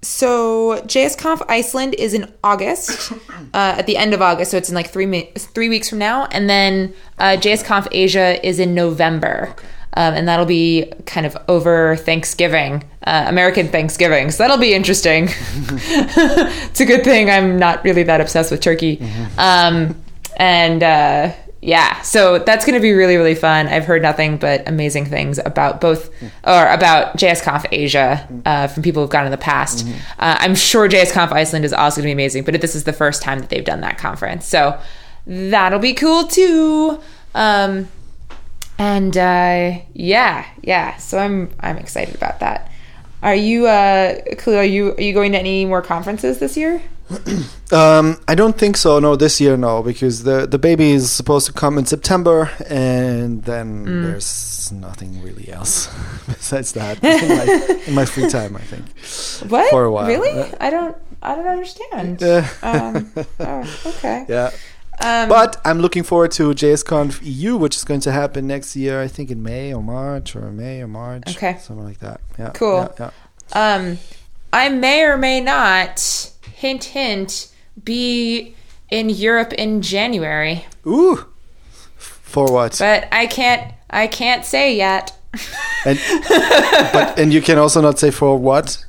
[0.00, 3.12] So JSConf Iceland is in August,
[3.54, 4.52] uh, at the end of August.
[4.52, 8.44] So it's in like three mi- three weeks from now, and then uh, JSConf Asia
[8.46, 9.54] is in November,
[9.94, 14.30] um, and that'll be kind of over Thanksgiving, uh, American Thanksgiving.
[14.30, 15.24] So that'll be interesting.
[15.30, 19.02] it's a good thing I'm not really that obsessed with turkey,
[19.36, 20.00] um,
[20.36, 23.66] and uh, yeah, so that's going to be really really fun.
[23.66, 26.10] I've heard nothing but amazing things about both
[26.44, 29.86] or about JSConf Asia uh, from people who've gone in the past.
[30.18, 32.92] Uh, I'm sure JSConf Iceland is also going to be amazing, but this is the
[32.92, 34.78] first time that they've done that conference, so
[35.26, 37.00] that'll be cool too.
[37.34, 37.88] Um,
[38.78, 42.70] and uh, yeah, yeah, so I'm I'm excited about that.
[43.20, 46.80] Are you, uh, Kahlil, are you are you going to any more conferences this year?
[47.70, 48.98] Um, I don't think so.
[48.98, 53.44] No, this year no, because the the baby is supposed to come in September, and
[53.44, 54.02] then Mm.
[54.04, 55.88] there's nothing really else
[56.26, 58.56] besides that in my, in my free time.
[58.56, 58.86] I think.
[59.50, 59.68] What?
[59.70, 60.06] For a while.
[60.08, 60.30] Really?
[60.32, 60.96] Uh, I don't.
[61.22, 62.22] I don't understand.
[62.62, 64.24] Um, oh, okay.
[64.28, 64.50] yeah,
[65.04, 69.02] Um, but I'm looking forward to JSConf EU, which is going to happen next year.
[69.04, 71.36] I think in May or March or May or March.
[71.36, 71.58] Okay.
[71.60, 72.20] something like that.
[72.38, 72.88] Yeah, Cool.
[72.98, 73.10] Yeah,
[73.54, 73.74] yeah.
[73.76, 73.98] um,
[74.52, 76.30] I may or may not.
[76.54, 77.52] Hint, hint.
[77.84, 78.54] Be
[78.90, 81.26] in Europe in January, Ooh,
[81.96, 82.76] for what?
[82.78, 83.72] but I can't.
[83.90, 85.12] I can't say yet.
[85.84, 85.98] And
[86.92, 88.84] but and you can also not say for what.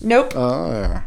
[0.00, 0.32] Nope.
[0.36, 1.02] Oh, yeah.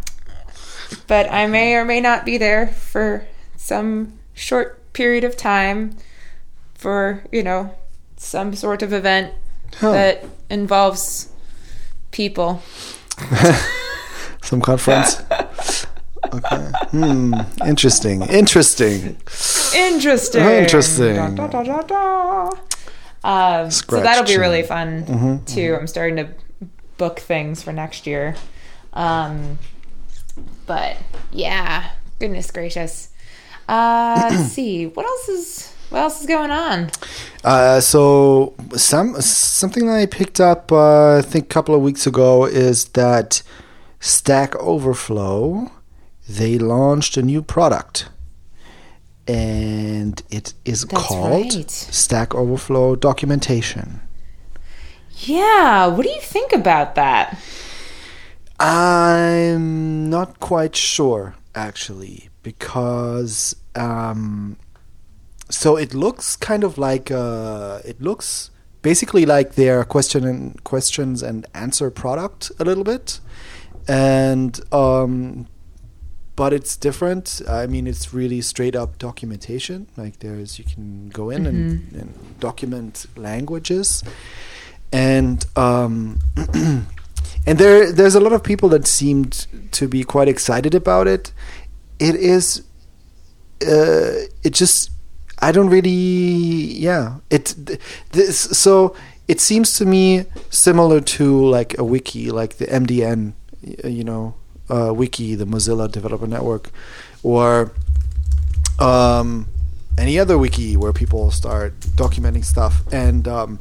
[1.06, 3.27] But I may or may not be there for
[3.58, 5.95] some short period of time
[6.73, 7.75] for you know
[8.17, 9.34] some sort of event
[9.75, 9.91] Huh.
[9.91, 11.30] that involves
[12.12, 12.62] people.
[14.43, 15.21] Some conference.
[16.34, 16.71] okay.
[16.91, 17.34] Hmm.
[17.65, 18.21] Interesting.
[18.23, 19.17] Interesting.
[19.75, 20.41] Interesting.
[20.41, 21.36] Interesting.
[21.36, 22.49] Da, da, da.
[23.23, 25.75] Um, so that'll be really fun Mm-hmm, too.
[25.80, 26.30] I'm starting to
[26.97, 28.36] book things for next year.
[28.93, 29.60] Um,
[30.65, 30.97] but
[31.32, 33.10] yeah, goodness gracious.
[33.67, 36.89] Uh, let's see what else is what else is going on.
[37.43, 42.06] Uh, so some something that I picked up uh, I think a couple of weeks
[42.06, 43.41] ago is that
[44.00, 45.71] Stack Overflow
[46.28, 48.10] they launched a new product.
[49.28, 51.69] And it is That's called right.
[51.69, 54.02] Stack Overflow Documentation.
[55.19, 57.38] Yeah, what do you think about that?
[58.60, 64.58] I'm not quite sure actually because um,
[65.50, 71.24] so it looks kind of like uh, it looks basically like their question and questions
[71.24, 73.20] and answer product a little bit,
[73.88, 75.48] and um,
[76.36, 77.41] but it's different.
[77.48, 79.88] I mean, it's really straight up documentation.
[79.95, 84.04] Like there's you can go in and, and document languages,
[84.91, 86.20] and um,
[87.45, 91.32] and there there's a lot of people that seemed to be quite excited about it.
[92.00, 92.62] It is,
[93.66, 94.91] uh, it just
[95.40, 97.18] I don't really yeah.
[97.30, 97.56] It
[98.12, 98.96] this so
[99.28, 103.34] it seems to me similar to like a wiki like the MDN
[103.84, 104.36] you know
[104.70, 106.70] uh, wiki, the Mozilla Developer Network,
[107.24, 107.72] or
[108.80, 109.48] um,
[109.98, 113.60] any other wiki where people start documenting stuff, and um,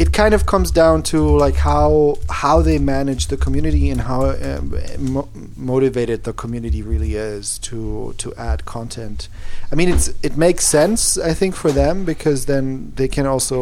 [0.00, 4.30] it kind of comes down to like how how they manage the community and how
[4.30, 9.28] um, mo- motivated the community really is to to add content.
[9.70, 13.60] I mean, it's it makes sense I think for them because then they can also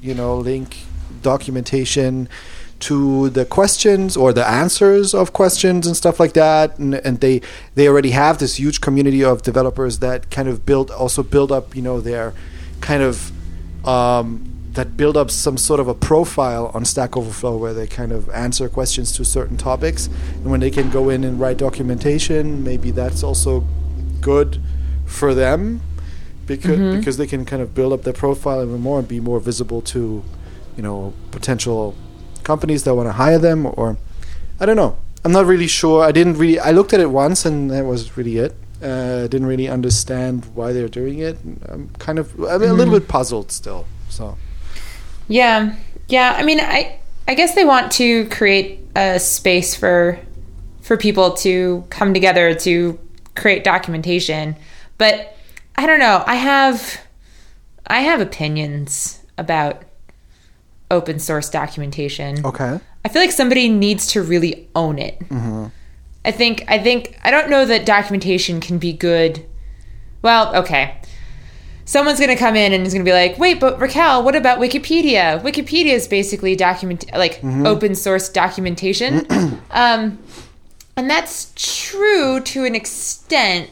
[0.00, 0.76] you know link
[1.22, 2.28] documentation
[2.90, 7.42] to the questions or the answers of questions and stuff like that and, and they
[7.74, 11.76] they already have this huge community of developers that kind of build also build up
[11.76, 12.32] you know their
[12.80, 13.32] kind of
[13.86, 18.12] um, that build up some sort of a profile on Stack Overflow where they kind
[18.12, 20.06] of answer questions to certain topics
[20.36, 23.64] and when they can go in and write documentation maybe that's also
[24.20, 24.60] good
[25.06, 25.80] for them
[26.46, 26.98] because Mhm.
[26.98, 29.80] because they can kind of build up their profile even more and be more visible
[29.82, 30.22] to
[30.76, 31.94] you know potential
[32.44, 33.96] companies that want to hire them or
[34.60, 34.96] I don't know.
[35.24, 36.02] I'm not really sure.
[36.04, 36.58] I didn't really.
[36.58, 38.54] I looked at it once and that was really it.
[38.82, 41.36] Uh, didn't really understand why they're doing it.
[41.68, 42.98] I'm kind of I'm a little Mhm.
[43.00, 43.84] bit puzzled still.
[44.08, 44.36] So
[45.30, 45.74] Yeah.
[46.08, 50.18] Yeah, I mean I I guess they want to create a space for
[50.82, 52.98] for people to come together to
[53.36, 54.56] create documentation.
[54.98, 55.36] But
[55.76, 56.24] I don't know.
[56.26, 57.00] I have
[57.86, 59.84] I have opinions about
[60.90, 62.44] open source documentation.
[62.44, 62.80] okay.
[63.04, 65.18] I feel like somebody needs to really own it.
[65.20, 65.66] Mm-hmm.
[66.24, 69.46] I think I think I don't know that documentation can be good.
[70.22, 71.00] Well, okay.
[71.90, 74.36] Someone's going to come in and is going to be like, "Wait, but Raquel, what
[74.36, 75.42] about Wikipedia?
[75.42, 79.26] Wikipedia is basically document like open source documentation."
[79.72, 80.16] um,
[80.96, 83.70] and that's true to an extent.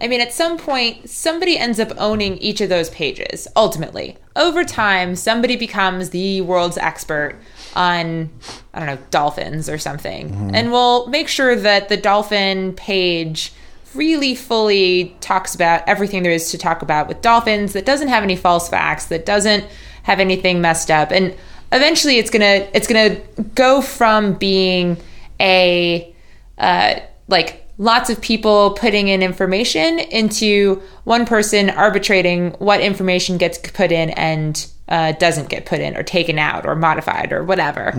[0.00, 3.46] I mean, at some point, somebody ends up owning each of those pages.
[3.54, 7.36] Ultimately, over time, somebody becomes the world's expert
[7.76, 8.30] on,
[8.72, 13.52] I don't know, dolphins or something, and will make sure that the dolphin page
[13.98, 17.74] really fully talks about everything there is to talk about with dolphins.
[17.74, 19.06] That doesn't have any false facts.
[19.06, 19.64] That doesn't
[20.04, 21.10] have anything messed up.
[21.10, 21.34] And
[21.72, 23.16] eventually, it's gonna it's gonna
[23.54, 24.96] go from being
[25.40, 26.14] a
[26.56, 33.58] uh, like lots of people putting in information into one person arbitrating what information gets
[33.58, 37.92] put in and uh, doesn't get put in or taken out or modified or whatever.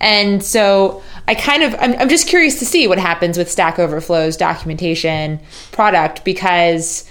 [0.00, 3.78] And so I kind of, I'm, I'm just curious to see what happens with Stack
[3.78, 5.38] Overflow's documentation
[5.70, 7.08] product because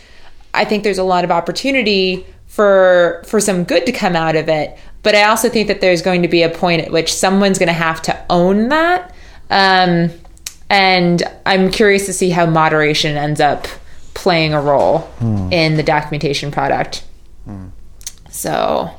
[0.53, 4.49] I think there's a lot of opportunity for for some good to come out of
[4.49, 4.77] it.
[5.03, 7.67] But I also think that there's going to be a point at which someone's going
[7.67, 9.15] to have to own that.
[9.49, 10.11] Um,
[10.69, 13.67] and I'm curious to see how moderation ends up
[14.13, 15.09] playing a role
[15.51, 17.03] in the documentation product.
[18.29, 18.91] So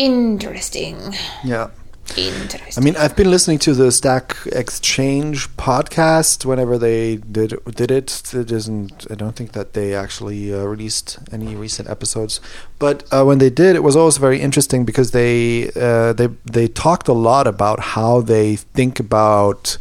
[0.00, 1.14] interesting.
[1.44, 1.70] Yeah.
[2.16, 2.72] Interesting.
[2.76, 8.34] I mean, I've been listening to the Stack Exchange podcast whenever they did did it.
[8.34, 9.06] It isn't.
[9.08, 12.40] I don't think that they actually uh, released any recent episodes,
[12.80, 16.66] but uh, when they did, it was always very interesting because they uh, they they
[16.66, 19.78] talked a lot about how they think about.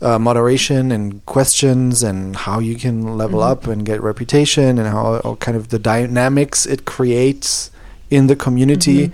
[0.00, 5.18] Uh, moderation and questions and how you can level up and get reputation and how,
[5.22, 7.70] how kind of the dynamics it creates
[8.14, 9.12] in the community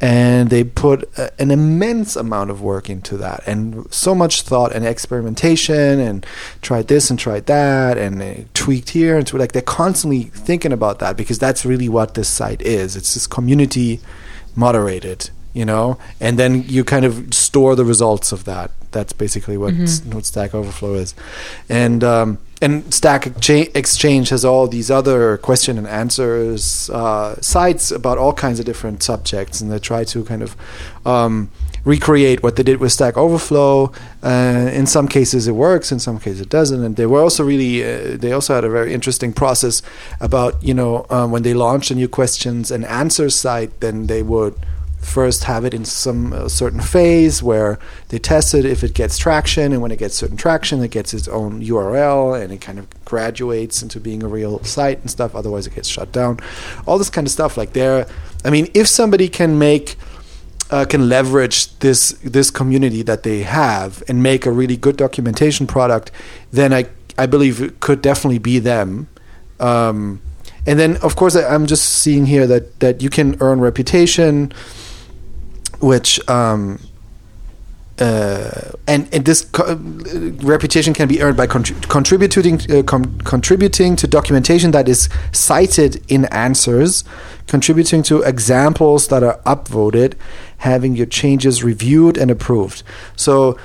[0.00, 4.74] and they put a, an immense amount of work into that and so much thought
[4.74, 6.26] and experimentation and
[6.60, 10.72] tried this and tried that and uh, tweaked here and so like they're constantly thinking
[10.72, 12.94] about that because that's really what this site is.
[12.96, 14.00] It's this community
[14.54, 15.96] moderated you know?
[16.20, 18.72] And then you kind of store the results of that.
[18.90, 19.72] That's basically what
[20.12, 21.14] what stack overflow is.
[21.70, 28.16] And um and Stack Exchange has all these other question and answers uh, sites about
[28.16, 30.56] all kinds of different subjects, and they try to kind of
[31.04, 31.50] um,
[31.84, 33.92] recreate what they did with Stack Overflow.
[34.22, 36.82] Uh, in some cases, it works; in some cases, it doesn't.
[36.82, 39.82] And they were also really uh, they also had a very interesting process
[40.18, 44.22] about you know um, when they launched a new questions and answers site, then they
[44.22, 44.54] would
[45.06, 47.78] first have it in some uh, certain phase where
[48.08, 51.14] they test it if it gets traction and when it gets certain traction it gets
[51.14, 55.34] its own url and it kind of graduates into being a real site and stuff
[55.34, 56.38] otherwise it gets shut down.
[56.86, 58.06] All this kind of stuff like there
[58.44, 59.96] i mean if somebody can make
[60.70, 65.66] uh, can leverage this this community that they have and make a really good documentation
[65.66, 66.10] product
[66.50, 66.84] then i
[67.16, 69.08] i believe it could definitely be them.
[69.60, 70.20] Um,
[70.66, 74.52] and then of course I, i'm just seeing here that that you can earn reputation
[75.80, 76.78] which um,
[77.98, 79.76] uh, and and this co- uh,
[80.42, 86.04] reputation can be earned by contri- contributing uh, com- contributing to documentation that is cited
[86.10, 87.04] in answers,
[87.46, 90.14] contributing to examples that are upvoted,
[90.58, 92.82] having your changes reviewed and approved.
[93.16, 93.58] So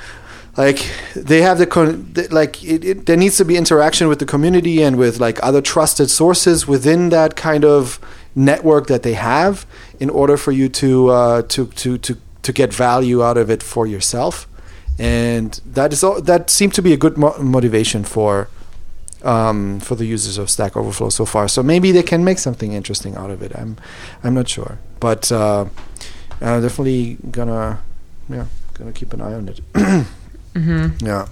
[0.57, 4.25] like they have the con- like it, it, there needs to be interaction with the
[4.25, 7.99] community and with like other trusted sources within that kind of
[8.35, 9.65] network that they have
[10.01, 13.61] in order for you to uh, to to to to get value out of it
[13.63, 14.47] for yourself
[14.99, 18.47] and that is all that seemed to be a good mo- motivation for
[19.23, 21.47] um, for the users of Stack Overflow so far.
[21.47, 23.51] So maybe they can make something interesting out of it.
[23.55, 23.77] I'm
[24.23, 25.65] I'm not sure, but uh,
[26.41, 27.79] uh, definitely gonna
[28.29, 29.59] yeah gonna keep an eye on it.
[30.53, 31.05] Mm-hmm.
[31.07, 31.27] yeah,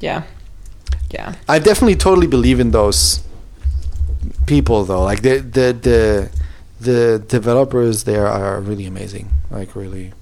[0.00, 0.22] Yeah.
[1.10, 1.34] Yeah.
[1.46, 3.20] I definitely totally believe in those
[4.46, 5.04] people though.
[5.04, 6.30] Like the the the
[6.84, 9.30] the developers there are really amazing.
[9.50, 10.12] Like really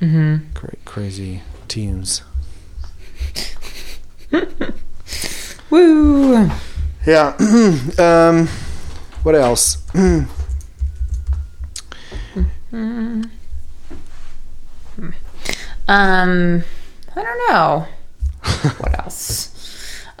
[0.00, 0.52] Mm-hmm.
[0.54, 2.22] cra- crazy teams.
[5.70, 6.50] Woo.
[7.06, 7.34] Yeah.
[7.98, 8.48] um,
[9.22, 9.78] what else?
[15.86, 16.64] Um,
[17.14, 17.86] I don't know.
[18.78, 19.50] what else?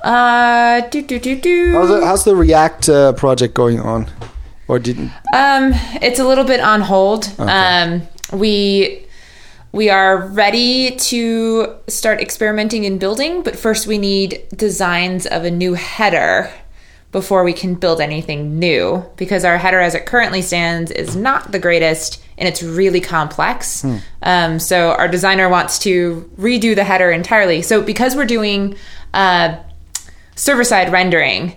[0.02, 1.72] Uh, do do do do.
[1.72, 4.08] how's, the, how's the React uh, project going on?
[4.68, 5.10] Or didn't?
[5.34, 7.32] Um, it's a little bit on hold.
[7.38, 8.02] Um,
[8.32, 9.04] we
[9.72, 15.50] we are ready to start experimenting and building, but first we need designs of a
[15.50, 16.48] new header
[17.10, 21.52] before we can build anything new because our header as it currently stands is not
[21.52, 23.84] the greatest and it's really complex.
[24.22, 27.62] Um, so our designer wants to redo the header entirely.
[27.62, 28.76] So because we're doing
[29.12, 29.56] uh,
[30.34, 31.56] server side rendering,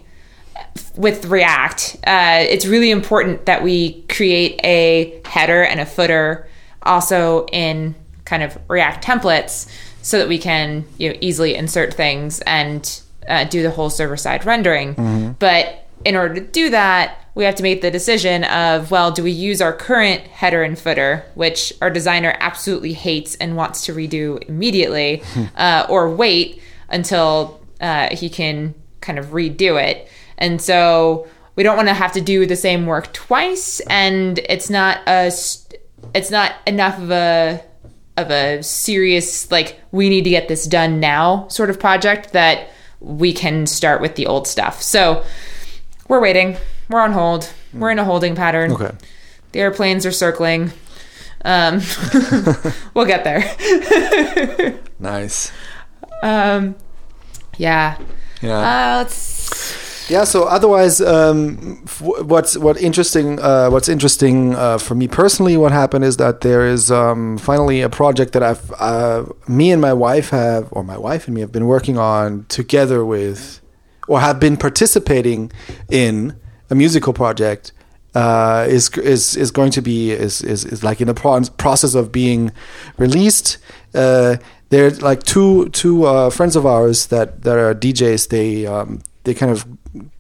[0.98, 6.48] with React, uh, it's really important that we create a header and a footer
[6.84, 7.96] also in
[8.26, 9.70] kind of React templates
[10.02, 14.18] so that we can you know easily insert things and uh, do the whole server
[14.18, 14.96] side rendering.
[15.40, 19.24] But in order to do that, we have to make the decision of well, do
[19.24, 23.94] we use our current header and footer, which our designer absolutely hates and wants to
[23.94, 25.22] redo immediately,
[25.56, 30.10] uh, or wait until uh, he can kind of redo it.
[30.38, 34.70] And so we don't want to have to do the same work twice, and it's
[34.70, 35.28] not a
[36.14, 37.64] it's not enough of a
[38.16, 42.70] of a serious like we need to get this done now sort of project that
[43.00, 44.82] we can start with the old stuff.
[44.82, 45.24] So
[46.08, 46.58] we're waiting.
[46.90, 47.52] We're on hold.
[47.74, 48.72] We're in a holding pattern.
[48.72, 48.92] Okay.
[49.52, 50.72] The airplanes are circling.
[51.46, 51.82] Um,
[52.94, 54.80] we'll get there.
[55.00, 55.52] Nice.
[56.24, 56.76] um,
[57.58, 58.00] yeah.
[58.42, 58.58] Yeah.
[58.58, 59.57] Uh, let's.
[60.10, 60.24] Yeah.
[60.24, 63.40] So otherwise, um, what's what interesting?
[63.40, 65.58] Uh, what's interesting uh, for me personally?
[65.58, 69.82] What happened is that there is um, finally a project that I've uh, me and
[69.82, 73.60] my wife have, or my wife and me have been working on together with,
[74.08, 75.52] or have been participating
[75.90, 76.40] in
[76.70, 77.74] a musical project.
[78.16, 81.96] Uh, is is is going to be is is, is like in the pro- process
[81.96, 82.52] of being
[82.98, 83.58] released.
[83.94, 84.38] Uh,
[84.70, 88.30] they're like two two uh, friends of ours that that are DJs.
[88.30, 89.68] They um, they kind of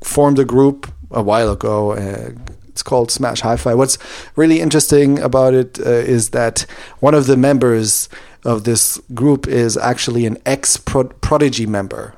[0.03, 1.93] formed a group a while ago.
[1.93, 2.32] Uh,
[2.68, 3.74] it's called Smash Hi-Fi.
[3.74, 3.97] What's
[4.36, 6.66] really interesting about it uh, is that
[6.99, 8.10] one of the members
[8.43, 12.14] of this group is actually an ex Prodigy member,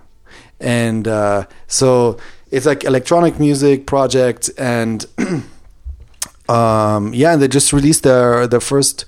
[0.59, 2.17] and uh, so
[2.51, 5.05] it's like electronic music project and.
[6.49, 9.05] um, yeah, they just released their their first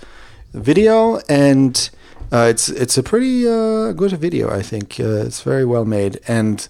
[0.53, 1.89] video, and
[2.32, 4.49] uh, it's it's a pretty uh, good video.
[4.49, 6.67] I think uh, it's very well made, and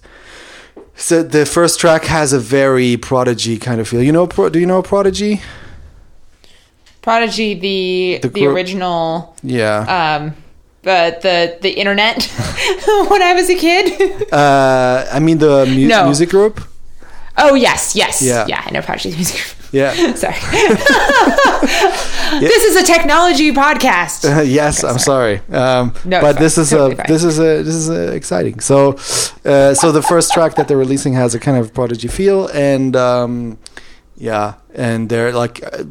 [1.02, 4.02] so the first track has a very Prodigy kind of feel.
[4.02, 5.40] You know, Pro- do you know Prodigy?
[7.02, 9.78] Prodigy, the The the, group- original, Yeah.
[9.98, 10.34] um,
[10.82, 12.22] the the the internet
[13.10, 13.84] when I was a kid.
[14.32, 16.04] Uh, I mean the mu- No.
[16.04, 16.60] music group.
[17.38, 18.46] oh yes, yes, Yeah.
[18.48, 19.40] yeah, I know Prodigy's music.
[19.72, 19.92] Yeah.
[20.14, 20.34] Sorry,
[22.40, 24.46] this is a technology podcast.
[24.46, 25.40] yes, I'm sorry.
[25.50, 28.60] Um, No, but this is Totally a, this is a, this is a exciting.
[28.60, 28.92] So,
[29.44, 32.94] uh, so the first track that they're releasing has a kind of prodigy feel, and
[32.96, 33.58] um,
[34.16, 35.84] yeah, and they're like, uh,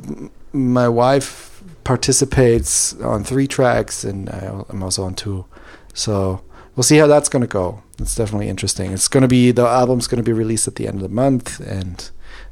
[0.54, 5.46] my wife participates on three tracks, and I, I'm also on two.
[5.94, 6.42] So
[6.76, 7.82] we'll see how that's gonna go.
[8.00, 8.92] It's definitely interesting.
[8.94, 12.10] It's gonna be the album's gonna be released at the end of the month, and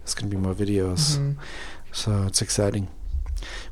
[0.09, 1.17] there's gonna be more videos.
[1.17, 1.35] Mhm.
[1.91, 2.87] So it's exciting.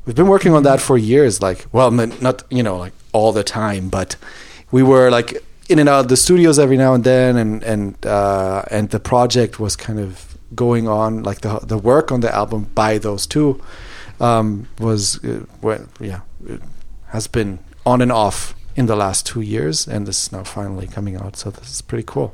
[0.04, 3.42] We've been working on that for years, like well, not you know like all the
[3.42, 4.16] time, but
[4.70, 8.06] we were like in and out of the studios every now and then, and and
[8.06, 12.34] uh, and the project was kind of going on, like the the work on the
[12.34, 13.60] album by those two
[14.20, 16.62] um, was uh, well, yeah, it
[17.08, 20.86] has been on and off in the last two years, and this is now finally
[20.86, 21.36] coming out.
[21.36, 22.32] So this is pretty cool.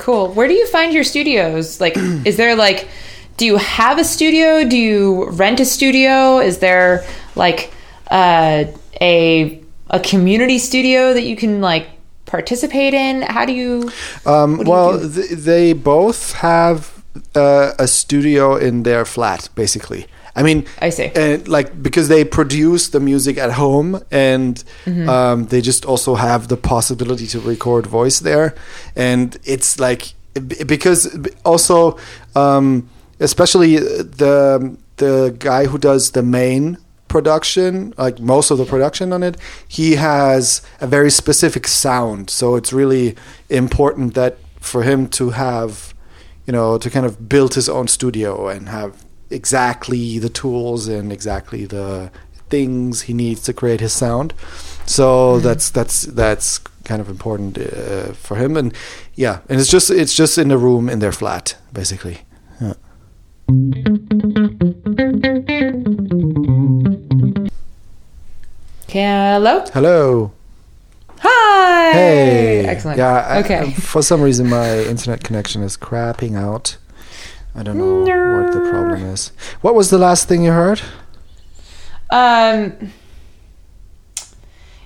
[0.00, 0.32] Cool.
[0.32, 1.78] Where do you find your studios?
[1.78, 1.94] Like,
[2.24, 2.88] is there like,
[3.36, 4.64] do you have a studio?
[4.66, 6.38] Do you rent a studio?
[6.38, 7.04] Is there
[7.36, 7.70] like
[8.10, 8.64] uh,
[9.00, 11.86] a a community studio that you can like
[12.24, 13.22] participate in?
[13.22, 13.92] How do you?
[14.24, 15.12] Um, do you well, do?
[15.12, 20.06] th- they both have uh, a studio in their flat, basically.
[20.36, 21.10] I mean, I see.
[21.14, 25.08] and like because they produce the music at home, and Mm-hmm.
[25.08, 28.54] um, they just also have the possibility to record voice there,
[28.96, 30.14] and it's like
[30.66, 31.98] because also,
[32.36, 36.76] um, especially the the guy who does the main
[37.08, 42.30] production, like most of the production on it, he has a very specific sound.
[42.30, 43.16] So it's really
[43.48, 45.92] important that for him to have,
[46.46, 48.92] you know, to kind of build his own studio and have
[49.30, 52.10] exactly the tools and exactly the
[52.48, 54.34] things he needs to create his sound.
[54.86, 58.74] So that's that's that's kind of important uh, for him, and
[59.14, 62.22] yeah, and it's just it's just in a room in their flat, basically.
[62.60, 62.74] Yeah.
[68.88, 69.64] Hello.
[69.72, 70.32] Hello.
[71.20, 71.92] Hi.
[71.92, 72.64] Hey.
[72.66, 72.98] Excellent.
[72.98, 73.40] Yeah.
[73.44, 73.58] Okay.
[73.58, 76.76] I- for some reason, my internet connection is crapping out.
[77.60, 79.32] I don't know what the problem is.
[79.60, 80.80] What was the last thing you heard?
[82.08, 82.72] Um,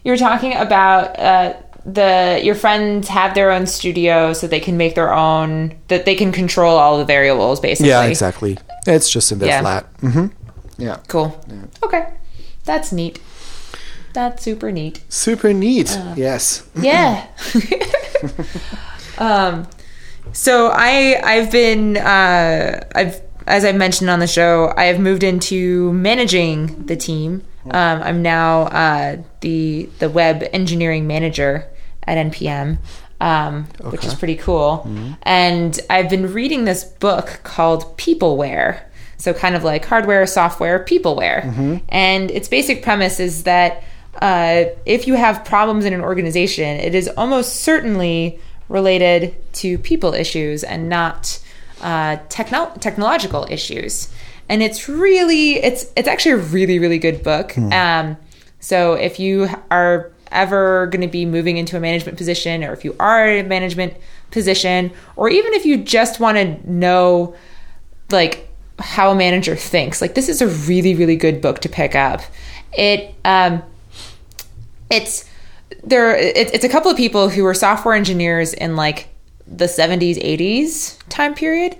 [0.02, 1.54] you were talking about uh,
[1.86, 6.16] the your friends have their own studio, so they can make their own that they
[6.16, 7.90] can control all the variables, basically.
[7.90, 8.58] Yeah, exactly.
[8.88, 9.60] It's just in their Yeah.
[9.60, 9.86] flat.
[10.00, 10.26] hmm
[10.76, 10.96] Yeah.
[11.06, 11.40] Cool.
[11.80, 12.08] Okay,
[12.64, 13.20] that's neat.
[14.14, 15.00] That's super neat.
[15.08, 15.96] Super neat.
[15.96, 16.14] Uh.
[16.16, 16.64] yes.
[16.74, 17.24] Yeah.
[19.18, 19.68] um,
[20.32, 25.22] so I I've been uh, I've as I've mentioned on the show I have moved
[25.22, 27.42] into managing the team.
[27.70, 31.66] Um, I'm now uh, the the web engineering manager
[32.06, 32.78] at NPM.
[33.20, 34.86] Um, which is pretty cool.
[35.22, 38.82] And I've been reading this book called Peopleware.
[39.16, 41.80] So, kind of like hardware, software, peopleware.
[41.88, 43.82] And its basic premise is that
[44.20, 48.38] uh, if you have problems in an organization, it is almost certainly
[48.74, 51.38] related to people issues and not
[51.80, 54.08] uh, techno- technological issues.
[54.48, 57.56] And it's really, it's it's actually a really really good book.
[57.56, 58.16] Um,
[58.60, 62.84] so if you are ever going to be moving into a management position, or if
[62.84, 63.94] you are in a management
[64.30, 67.34] position, or even if you just want to know
[68.10, 68.48] like
[68.78, 72.20] how a manager thinks, like this is a really really good book to pick up.
[72.72, 73.62] It um,
[74.90, 75.24] it's
[75.82, 79.08] there it, it's a couple of people who were software engineers in like
[79.46, 81.76] the 70s 80s time period.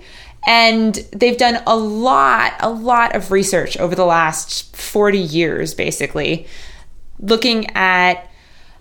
[0.47, 6.45] And they've done a lot a lot of research over the last 40 years basically
[7.19, 8.29] looking at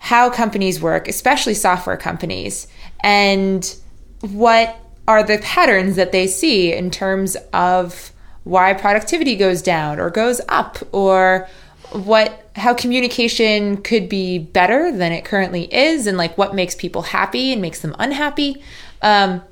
[0.01, 2.67] how companies work especially software companies
[3.03, 3.75] and
[4.21, 8.13] what are the patterns that they see in terms of
[8.45, 11.49] why productivity goes down or goes up or
[11.93, 17.03] what how communication could be better than it currently is and like what makes people
[17.03, 18.63] happy and makes them unhappy.
[19.03, 19.43] Um,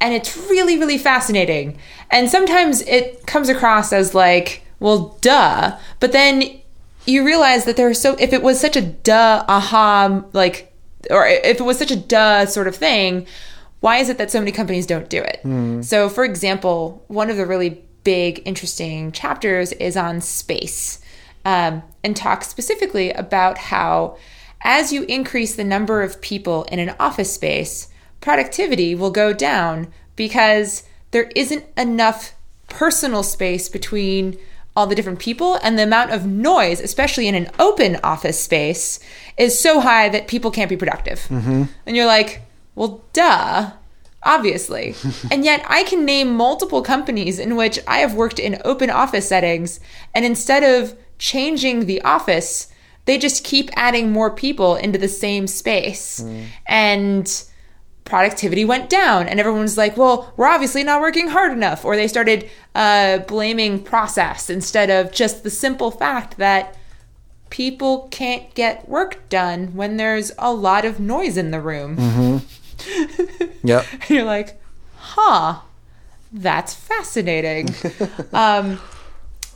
[0.00, 1.78] and it's really really fascinating.
[2.10, 5.76] And sometimes it comes across as like well duh.
[5.98, 6.60] But then
[7.06, 10.72] you realize that there are so if it was such a duh aha like
[11.10, 13.26] or if it was such a duh sort of thing
[13.80, 15.40] why is it that so many companies don't do it?
[15.84, 21.00] So for example one of the really big interesting chapters is on space
[21.48, 24.18] um, and talk specifically about how
[24.60, 27.88] as you increase the number of people in an office space
[28.20, 32.34] productivity will go down because there isn't enough
[32.68, 34.36] personal space between
[34.76, 39.00] all the different people and the amount of noise especially in an open office space
[39.38, 41.26] is so high that people can't be productive.
[41.86, 42.42] And you're like
[42.74, 43.72] well duh
[44.22, 44.94] obviously.
[45.30, 49.26] And yet i can name multiple companies in which i have worked in open office
[49.26, 49.80] settings
[50.14, 52.68] and instead of changing the office
[53.08, 56.22] they just keep adding more people into the same space.
[56.66, 57.44] And
[58.04, 61.86] productivity went down and everyone's like well we're obviously not working hard enough.
[61.86, 66.76] Or they started uh, blaming process instead of just the simple fact that
[67.48, 72.42] people can't get work done when there's a lot of noise in the room.
[73.64, 73.86] Yep.
[73.92, 74.60] and you're like
[74.96, 75.60] huh
[76.32, 77.74] that's fascinating.
[78.34, 78.78] Um,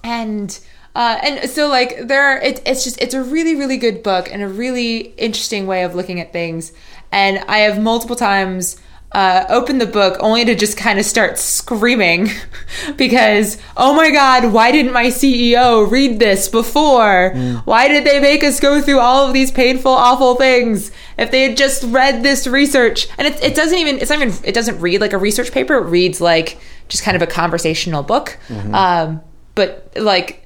[0.03, 0.59] and
[0.95, 4.29] uh, and so like there are it, it's just it's a really really good book
[4.31, 6.73] and a really interesting way of looking at things.
[7.11, 8.81] And i have multiple times
[9.13, 12.31] uh, opened the book only to just kind of start screaming
[12.97, 17.35] because oh my god why didn't my ceo read this before?
[17.67, 21.43] Why did they make us go through all of these painful awful things if they
[21.43, 23.07] had just read this research?
[23.19, 25.75] And it, it doesn't even it's not even it doesn't read like a research paper.
[25.75, 28.39] It reads like just kind of a conversational book.
[28.75, 29.21] Um,
[29.55, 30.42] but like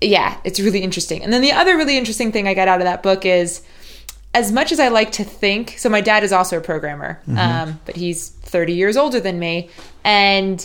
[0.00, 1.22] yeah, it's really interesting.
[1.22, 3.62] And then the other really interesting thing I got out of that book is
[4.34, 7.80] as much as I like to think, so my dad is also a programmer, um,
[7.86, 9.70] but he's 30 years older than me.
[10.04, 10.64] And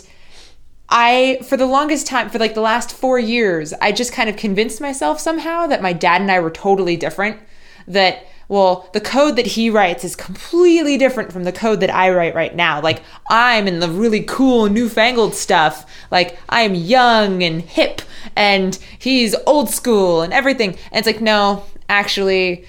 [0.89, 4.35] I, for the longest time, for like the last four years, I just kind of
[4.35, 7.39] convinced myself somehow that my dad and I were totally different.
[7.87, 12.09] That, well, the code that he writes is completely different from the code that I
[12.09, 12.81] write right now.
[12.81, 15.89] Like, I'm in the really cool, newfangled stuff.
[16.11, 18.01] Like, I'm young and hip,
[18.35, 20.71] and he's old school and everything.
[20.91, 22.65] And it's like, no, actually,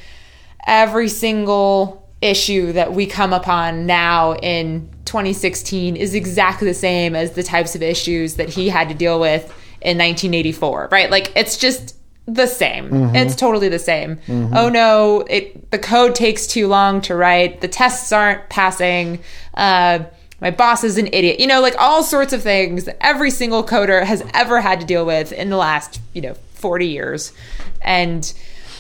[0.68, 7.32] every single issue that we come upon now in 2016 is exactly the same as
[7.32, 9.42] the types of issues that he had to deal with
[9.80, 11.96] in 1984 right like it's just
[12.26, 14.18] the same it's totally the same
[14.54, 19.18] oh no it the code takes too long to write the tests aren't passing
[19.54, 19.98] uh
[20.40, 23.64] my boss is an idiot you know like all sorts of things that every single
[23.64, 27.32] coder has ever had to deal with in the last you know 40 years
[27.80, 28.32] and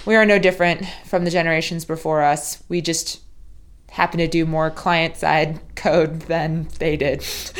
[0.06, 3.20] we are no different from the generations before us we just
[3.90, 7.20] happen to do more client side code than they did.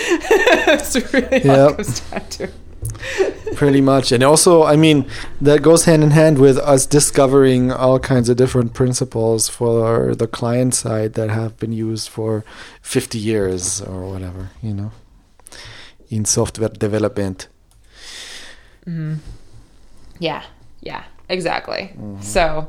[0.64, 1.70] That's really all Yep.
[1.72, 2.51] it comes down to.
[3.55, 5.07] pretty much and also i mean
[5.41, 10.26] that goes hand in hand with us discovering all kinds of different principles for the
[10.26, 12.45] client side that have been used for
[12.80, 14.91] 50 years or whatever you know
[16.09, 17.49] in software development
[20.18, 20.43] Yeah,
[20.80, 21.93] yeah, exactly.
[22.20, 22.68] So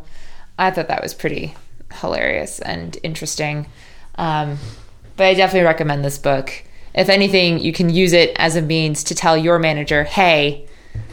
[0.57, 1.55] I thought that was pretty
[2.01, 3.67] hilarious and interesting.
[4.15, 4.57] Um,
[5.17, 6.63] but I definitely recommend this book.
[6.95, 10.65] If anything, you can use it as a means to tell your manager, "Hey,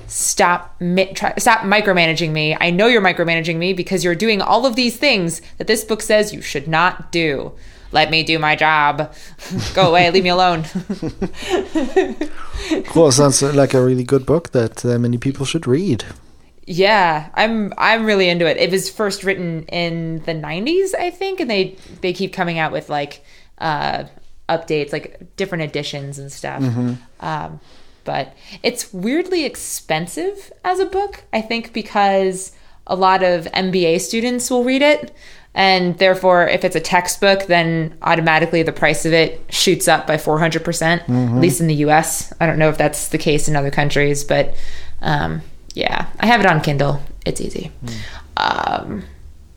[0.07, 2.57] stop mi- try, stop micromanaging me.
[2.61, 6.03] I know you're micromanaging me because you're doing all of these things that this book
[6.03, 7.53] says you should not do.
[7.93, 9.13] Let me do my job.
[9.75, 10.11] Go away.
[10.11, 10.65] leave me alone."
[12.87, 16.05] cool sounds like a really good book that uh, many people should read
[16.67, 18.57] Yeah, I'm I'm really into it.
[18.59, 22.73] It was first written in the 90s, I think, and they they keep coming out
[22.73, 23.25] with like
[23.59, 24.05] uh
[24.51, 26.63] updates, like different editions and stuff.
[27.21, 27.61] Um
[28.05, 32.53] but it's weirdly expensive as a book, I think because
[32.87, 35.13] a lot of MBA students will read it
[35.55, 40.17] and therefore if it's a textbook then automatically the price of it shoots up by
[40.17, 42.33] 400% at least in the US.
[42.41, 44.55] I don't know if that's the case in other countries, but
[45.03, 45.43] um
[45.75, 47.01] yeah, I have it on Kindle.
[47.25, 47.71] It's easy.
[48.37, 49.05] Um,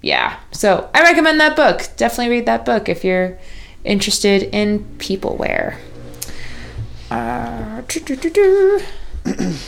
[0.02, 1.88] yeah, so I recommend that book.
[1.98, 3.40] Definitely read that book if you're
[3.84, 5.78] interested in peopleware.
[7.12, 8.82] Uh, doo-doo-doo-doo.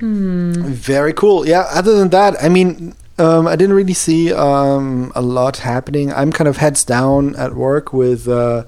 [0.00, 1.46] Very cool.
[1.46, 1.66] Yeah.
[1.70, 6.12] Other than that, I mean, um, I didn't really see um, a lot happening.
[6.12, 8.64] I'm kind of heads down at work with uh,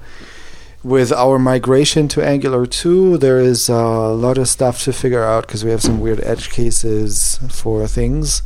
[0.82, 3.18] with our migration to Angular 2.
[3.18, 6.50] There is a lot of stuff to figure out because we have some weird edge
[6.50, 8.42] cases for things,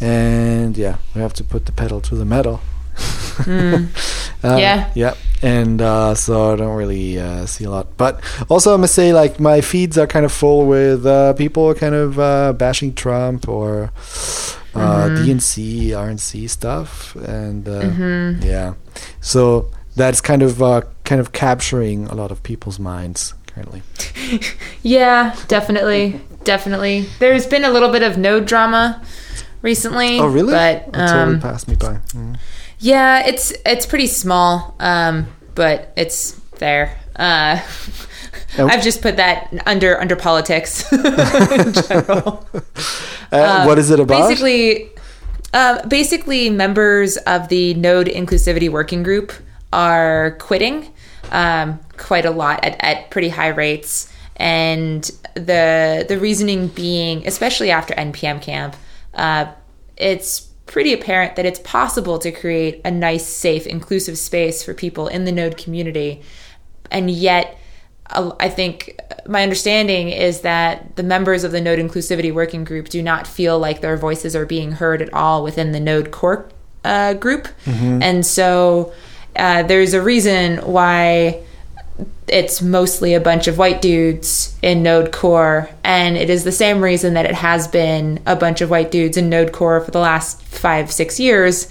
[0.00, 2.60] and yeah, we have to put the pedal to the metal.
[3.44, 3.88] Mm.
[4.42, 4.90] Uh, Yeah.
[4.94, 5.14] Yeah.
[5.42, 7.96] And uh, so I don't really uh, see a lot.
[7.98, 11.74] But also, I must say, like, my feeds are kind of full with uh, people
[11.74, 13.90] kind of uh, bashing Trump or
[14.74, 15.16] uh, Mhm.
[15.26, 17.14] DNC, RNC stuff.
[17.16, 18.42] And uh, Mhm.
[18.44, 18.74] yeah.
[19.20, 23.82] So that's kind of uh, kind of capturing a lot of people's minds currently.
[24.82, 27.06] Yeah, definitely, definitely.
[27.18, 29.02] There's been a little bit of node drama
[29.60, 30.18] recently.
[30.18, 30.52] Oh, really?
[30.54, 31.98] But That totally um, passed me by.
[32.14, 32.38] Mm.
[32.80, 36.98] Yeah, it's it's pretty small, um, but it's there.
[37.16, 37.60] Uh,
[38.58, 38.66] Oh.
[38.66, 42.46] I've just put that under under politics in general.
[43.32, 44.28] Uh, what is it about?
[44.28, 44.90] Basically,
[45.54, 49.32] uh, basically, members of the Node Inclusivity Working Group
[49.72, 50.92] are quitting
[51.30, 55.04] um, quite a lot at, at pretty high rates, and
[55.34, 58.74] the the reasoning being, especially after NPM camp,
[59.14, 59.46] uh,
[59.96, 65.08] it's pretty apparent that it's possible to create a nice, safe, inclusive space for people
[65.08, 66.22] in the Node community,
[66.90, 67.58] and yet
[68.12, 73.02] I think my understanding is that the members of the Node Inclusivity Working Group do
[73.02, 76.48] not feel like their voices are being heard at all within the Node core
[76.84, 77.46] uh, group.
[78.02, 78.92] And so
[79.36, 81.44] uh, there's a reason why
[82.28, 86.82] it's mostly a bunch of white dudes in Node Core, and it is the same
[86.82, 89.98] reason that it has been a bunch of white dudes in Node Core for the
[89.98, 91.68] last five, six years.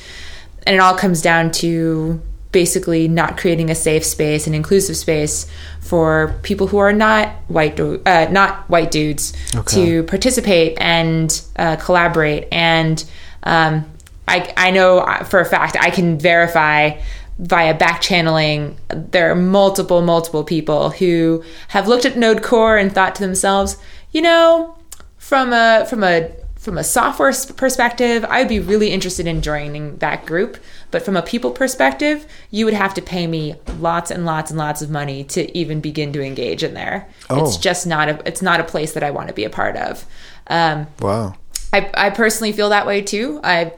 [0.68, 2.22] And it all comes down to
[2.52, 5.46] basically not creating a safe space, an inclusive space
[5.82, 9.86] for people who are not white, uh, not white dudes Okay.
[9.86, 12.48] to participate and uh, collaborate.
[12.52, 13.04] And
[13.44, 13.86] um,
[14.28, 17.00] I, I know for a fact I can verify
[17.40, 22.92] via back channeling there are multiple multiple people who have looked at node core and
[22.94, 23.78] thought to themselves
[24.12, 24.78] you know
[25.18, 30.26] from a from a from a software perspective, I'd be really interested in joining that
[30.26, 30.58] group.
[30.92, 34.58] But from a people perspective, you would have to pay me lots and lots and
[34.60, 37.08] lots of money to even begin to engage in there.
[37.30, 37.60] It's Oh.
[37.62, 40.04] just not a it's not a place that I want to be a part of.
[40.48, 41.36] Um, Wow.
[41.72, 43.40] I, I personally feel that way too.
[43.42, 43.72] I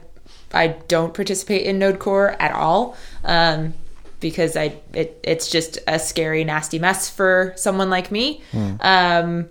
[0.52, 3.74] I don't participate in Node Core at all um,
[4.20, 8.42] because I it, it's just a scary, nasty mess for someone like me.
[8.80, 9.48] Um,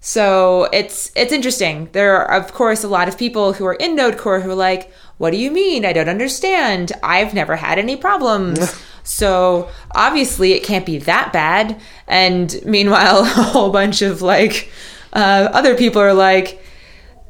[0.00, 1.88] so it's it's interesting.
[1.92, 4.54] There are of course a lot of people who are in Node Core who are
[4.54, 5.84] like, "What do you mean?
[5.84, 6.92] I don't understand.
[7.02, 11.80] I've never had any problems." so obviously it can't be that bad.
[12.06, 14.70] And meanwhile, a whole bunch of like
[15.12, 16.62] uh, other people are like,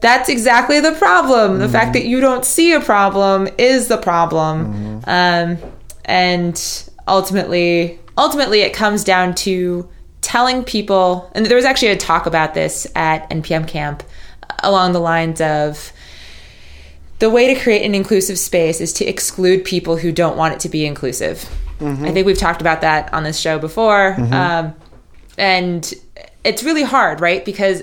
[0.00, 1.58] that's exactly the problem.
[1.58, 5.02] The fact that you don't see a problem is the problem.
[5.06, 5.58] Um,
[6.04, 9.88] and ultimately, ultimately, it comes down to
[10.22, 11.30] telling people.
[11.34, 14.02] And there was actually a talk about this at NPM Camp
[14.62, 15.92] along the lines of
[17.18, 20.60] the way to create an inclusive space is to exclude people who don't want it
[20.60, 21.48] to be inclusive.
[22.04, 24.14] I think we've talked about that on this show before.
[24.34, 24.74] Um,
[25.36, 25.92] and
[26.44, 27.44] it's really hard, right?
[27.44, 27.82] Because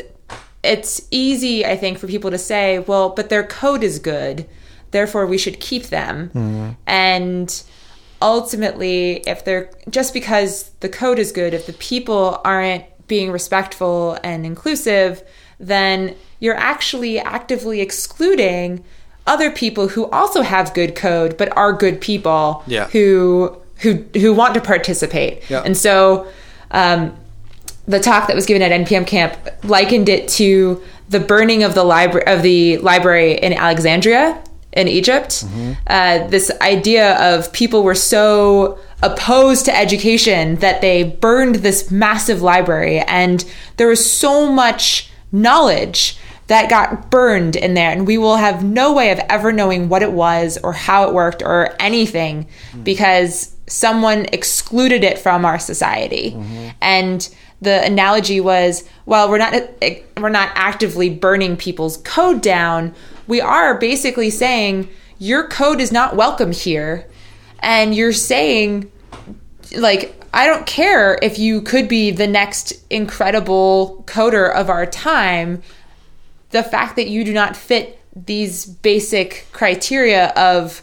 [0.63, 4.47] it's easy, I think, for people to say, well, but their code is good,
[4.91, 6.75] therefore we should keep them.
[6.87, 7.63] And
[8.21, 14.17] ultimately, if they're just because the code is good, if the people aren't being respectful
[14.23, 15.23] and inclusive,
[15.59, 18.83] then you're actually actively excluding
[19.25, 22.87] other people who also have good code but are good people Yeah.
[22.89, 25.47] who who who want to participate.
[25.49, 25.61] Yeah.
[25.63, 26.27] And so
[26.71, 27.15] um,
[27.87, 31.83] the talk that was given at NPM camp likened it to the burning of the
[31.83, 35.29] library of the library in Alexandria in Egypt.
[35.29, 35.73] Mm-hmm.
[35.87, 42.41] Uh, this idea of people were so opposed to education that they burned this massive
[42.41, 43.43] library, and
[43.77, 46.17] there was so much knowledge
[46.47, 50.01] that got burned in there, and we will have no way of ever knowing what
[50.01, 52.83] it was or how it worked or anything mm.
[52.83, 56.31] because someone excluded it from our society.
[56.31, 56.69] Mm-hmm.
[56.81, 59.53] And the analogy was, well, we're not
[60.17, 62.93] we're not actively burning people's code down.
[63.25, 67.07] We are basically saying your code is not welcome here,
[67.59, 68.91] and you're saying
[69.75, 75.63] like I don't care if you could be the next incredible coder of our time.
[76.51, 80.81] The fact that you do not fit these basic criteria of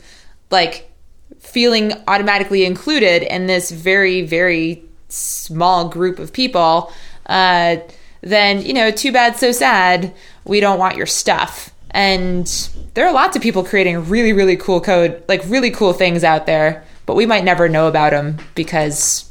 [0.51, 0.91] like
[1.39, 6.93] feeling automatically included in this very very small group of people,
[7.27, 7.77] uh,
[8.21, 10.13] then you know, too bad, so sad.
[10.45, 11.71] We don't want your stuff.
[11.91, 12.47] And
[12.95, 16.47] there are lots of people creating really really cool code, like really cool things out
[16.47, 19.31] there, but we might never know about them because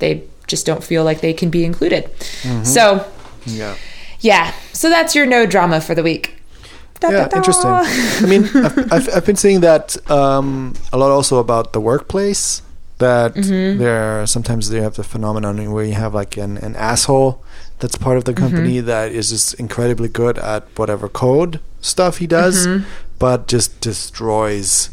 [0.00, 2.10] they just don't feel like they can be included.
[2.64, 3.06] So
[3.46, 3.76] Yeah.
[4.20, 6.36] yeah, so that's your Node drama for the week.
[6.98, 7.36] Da, Yeah, da, da.
[7.38, 7.70] interesting.
[7.70, 12.60] I mean, I've, I've, I've been seeing that um, a lot also about the workplace.
[13.00, 13.78] That Mm-hmm.
[13.82, 17.32] there sometimes they have the phenomenon where you have like an, an asshole
[17.80, 18.44] that's part of the Mm-hmm.
[18.44, 22.84] company that is just incredibly good at whatever code stuff he does, Mm-hmm.
[23.18, 24.90] but just destroys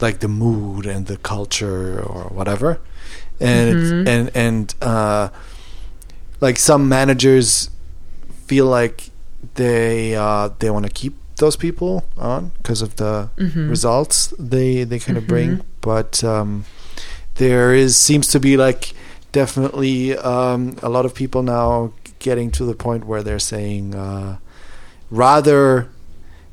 [0.00, 2.80] like the mood and the culture or whatever.
[3.40, 4.08] And Mm-hmm.
[4.12, 5.28] and and uh,
[6.40, 7.70] like some managers
[8.46, 9.10] feel like
[9.54, 13.68] they uh, they want to keep those people on because of the Mm-hmm.
[13.68, 16.64] results they they kind of bring but um,
[17.36, 18.92] there is seems to be like
[19.32, 24.38] definitely um, a lot of people now getting to the point where they're saying uh,
[25.10, 25.88] rather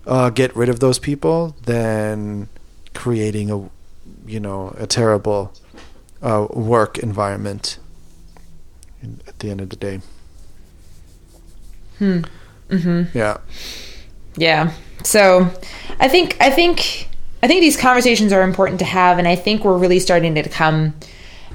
[0.07, 2.49] uh, get rid of those people than
[2.93, 3.69] creating a
[4.25, 5.53] you know a terrible
[6.21, 7.77] uh, work environment
[9.01, 10.01] in, at the end of the day
[11.99, 12.21] Hmm.
[12.69, 13.15] Mm-hmm.
[13.15, 13.37] yeah
[14.35, 14.71] Yeah.
[15.03, 15.51] So
[15.99, 17.07] I think I think
[17.43, 20.47] I think these conversations are important to have and I think we're really starting to
[20.47, 20.93] come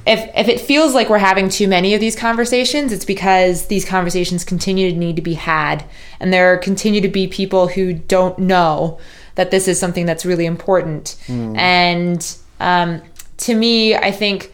[0.07, 3.85] if if it feels like we're having too many of these conversations, it's because these
[3.85, 5.85] conversations continue to need to be had
[6.21, 8.99] and there continue to be people who don't know
[9.35, 11.17] that this is something that's really important.
[11.57, 13.03] And um,
[13.39, 14.53] to me, I think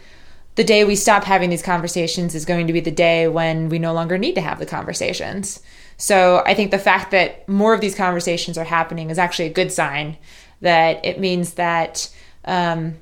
[0.57, 3.79] the day we stop having these conversations is going to be the day when we
[3.79, 5.61] no longer need to have the conversations.
[5.99, 9.53] So I think the fact that more of these conversations are happening is actually a
[9.53, 10.17] good sign
[10.63, 12.11] that it means that
[12.45, 12.97] um,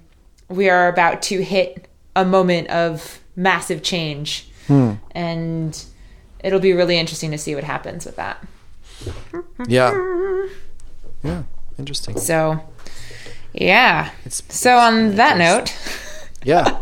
[0.49, 1.87] we are about to hit
[2.17, 4.49] a moment of massive change.
[5.15, 5.85] And
[6.45, 8.45] it'll be really interesting to see what happens with that.
[9.67, 9.91] yeah
[11.25, 11.43] yeah
[11.79, 12.61] interesting So,
[13.53, 14.11] yeah.
[14.25, 15.75] it's So, on that note,
[16.45, 16.79] yeah.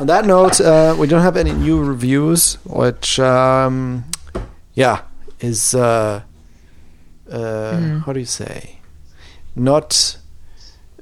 [0.00, 4.04] On that note, uh, we don't have any new reviews, which, um,
[4.74, 5.02] yeah,
[5.40, 6.22] is uh,
[7.30, 8.80] uh, how do you say,
[9.54, 10.16] not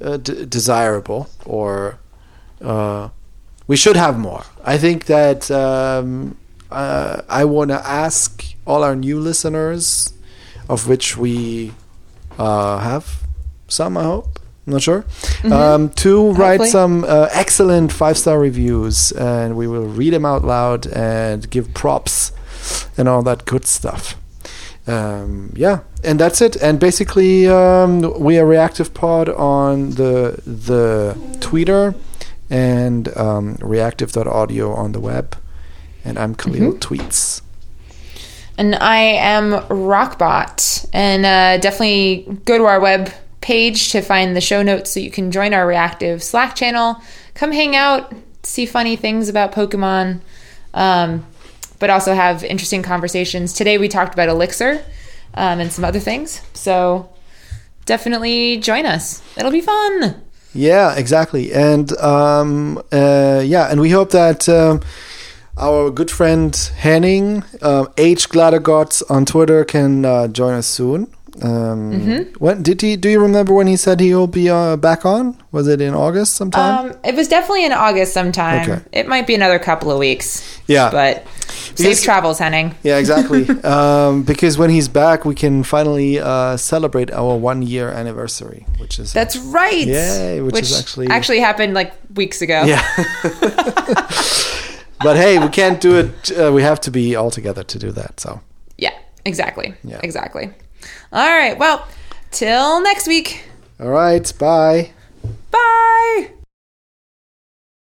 [0.01, 1.99] uh, d- desirable or
[2.61, 3.09] uh,
[3.67, 4.45] we should have more.
[4.65, 6.37] I think that um,
[6.71, 10.13] uh, I want to ask all our new listeners,
[10.69, 11.73] of which we
[12.39, 13.23] uh, have
[13.69, 14.39] some, I hope.
[14.67, 15.05] I'm not sure.
[15.45, 16.69] Um, to write Hopefully.
[16.71, 21.73] some uh, excellent five star reviews, and we will read them out loud and give
[21.75, 22.33] props
[22.97, 24.17] and all that good stuff.
[24.91, 26.57] Um, yeah, and that's it.
[26.57, 31.95] And basically, um, we are Reactive Pod on the the Twitter
[32.51, 35.37] and um, reactive.audio on the web.
[36.05, 37.43] And I'm Kahlil Tweets.
[38.59, 40.89] And I am Rockbot.
[40.93, 45.11] And uh, definitely go to our web page to find the show notes so you
[45.11, 47.01] can join our reactive Slack channel.
[47.35, 48.13] Come hang out,
[48.43, 50.21] see funny things about Pokemon,
[50.75, 51.27] um,
[51.81, 53.53] but also have interesting conversations.
[53.53, 54.85] Today we talked about Elixir
[55.35, 56.41] um, and some other things.
[56.55, 57.11] So
[57.87, 59.21] definitely join us.
[59.37, 60.23] It'll be fun.
[60.55, 61.53] Yeah, exactly.
[61.53, 64.81] And um, uh, yeah, and we hope that um,
[65.57, 71.13] our good friend Henning, um, H Gladegots on Twitter, can uh, join us soon.
[71.43, 72.45] Um, mm-hmm.
[72.45, 72.97] When did he?
[72.97, 75.37] Do you remember when he said he'll be uh, back on?
[75.53, 76.91] Was it in August sometime?
[76.91, 78.71] Um, it was definitely in August sometime.
[78.71, 78.83] Okay.
[78.93, 80.61] It might be another couple of weeks.
[80.67, 80.91] Yeah.
[80.91, 82.75] But Because- safe travels, Henning.
[82.83, 83.49] yeah, exactly.
[83.65, 88.99] um, because when he's back, we can finally uh, celebrate our one year anniversary, which
[88.99, 89.87] is That's right.
[89.87, 92.65] Yay, which is actually- actually happened like weeks ago.
[92.65, 92.83] yeah.
[95.03, 96.31] but hey, we can't do it.
[96.39, 98.21] Uh, we have to be all together to do that.
[98.21, 98.41] So.
[98.77, 98.93] Yeah,
[99.25, 99.75] exactly.
[99.83, 100.01] Yeah.
[100.03, 100.51] Exactly.
[101.13, 101.59] All right.
[101.59, 101.87] Well,
[102.31, 103.45] till next week.
[103.81, 104.33] All right.
[104.39, 104.91] Bye.
[105.51, 106.31] Bye.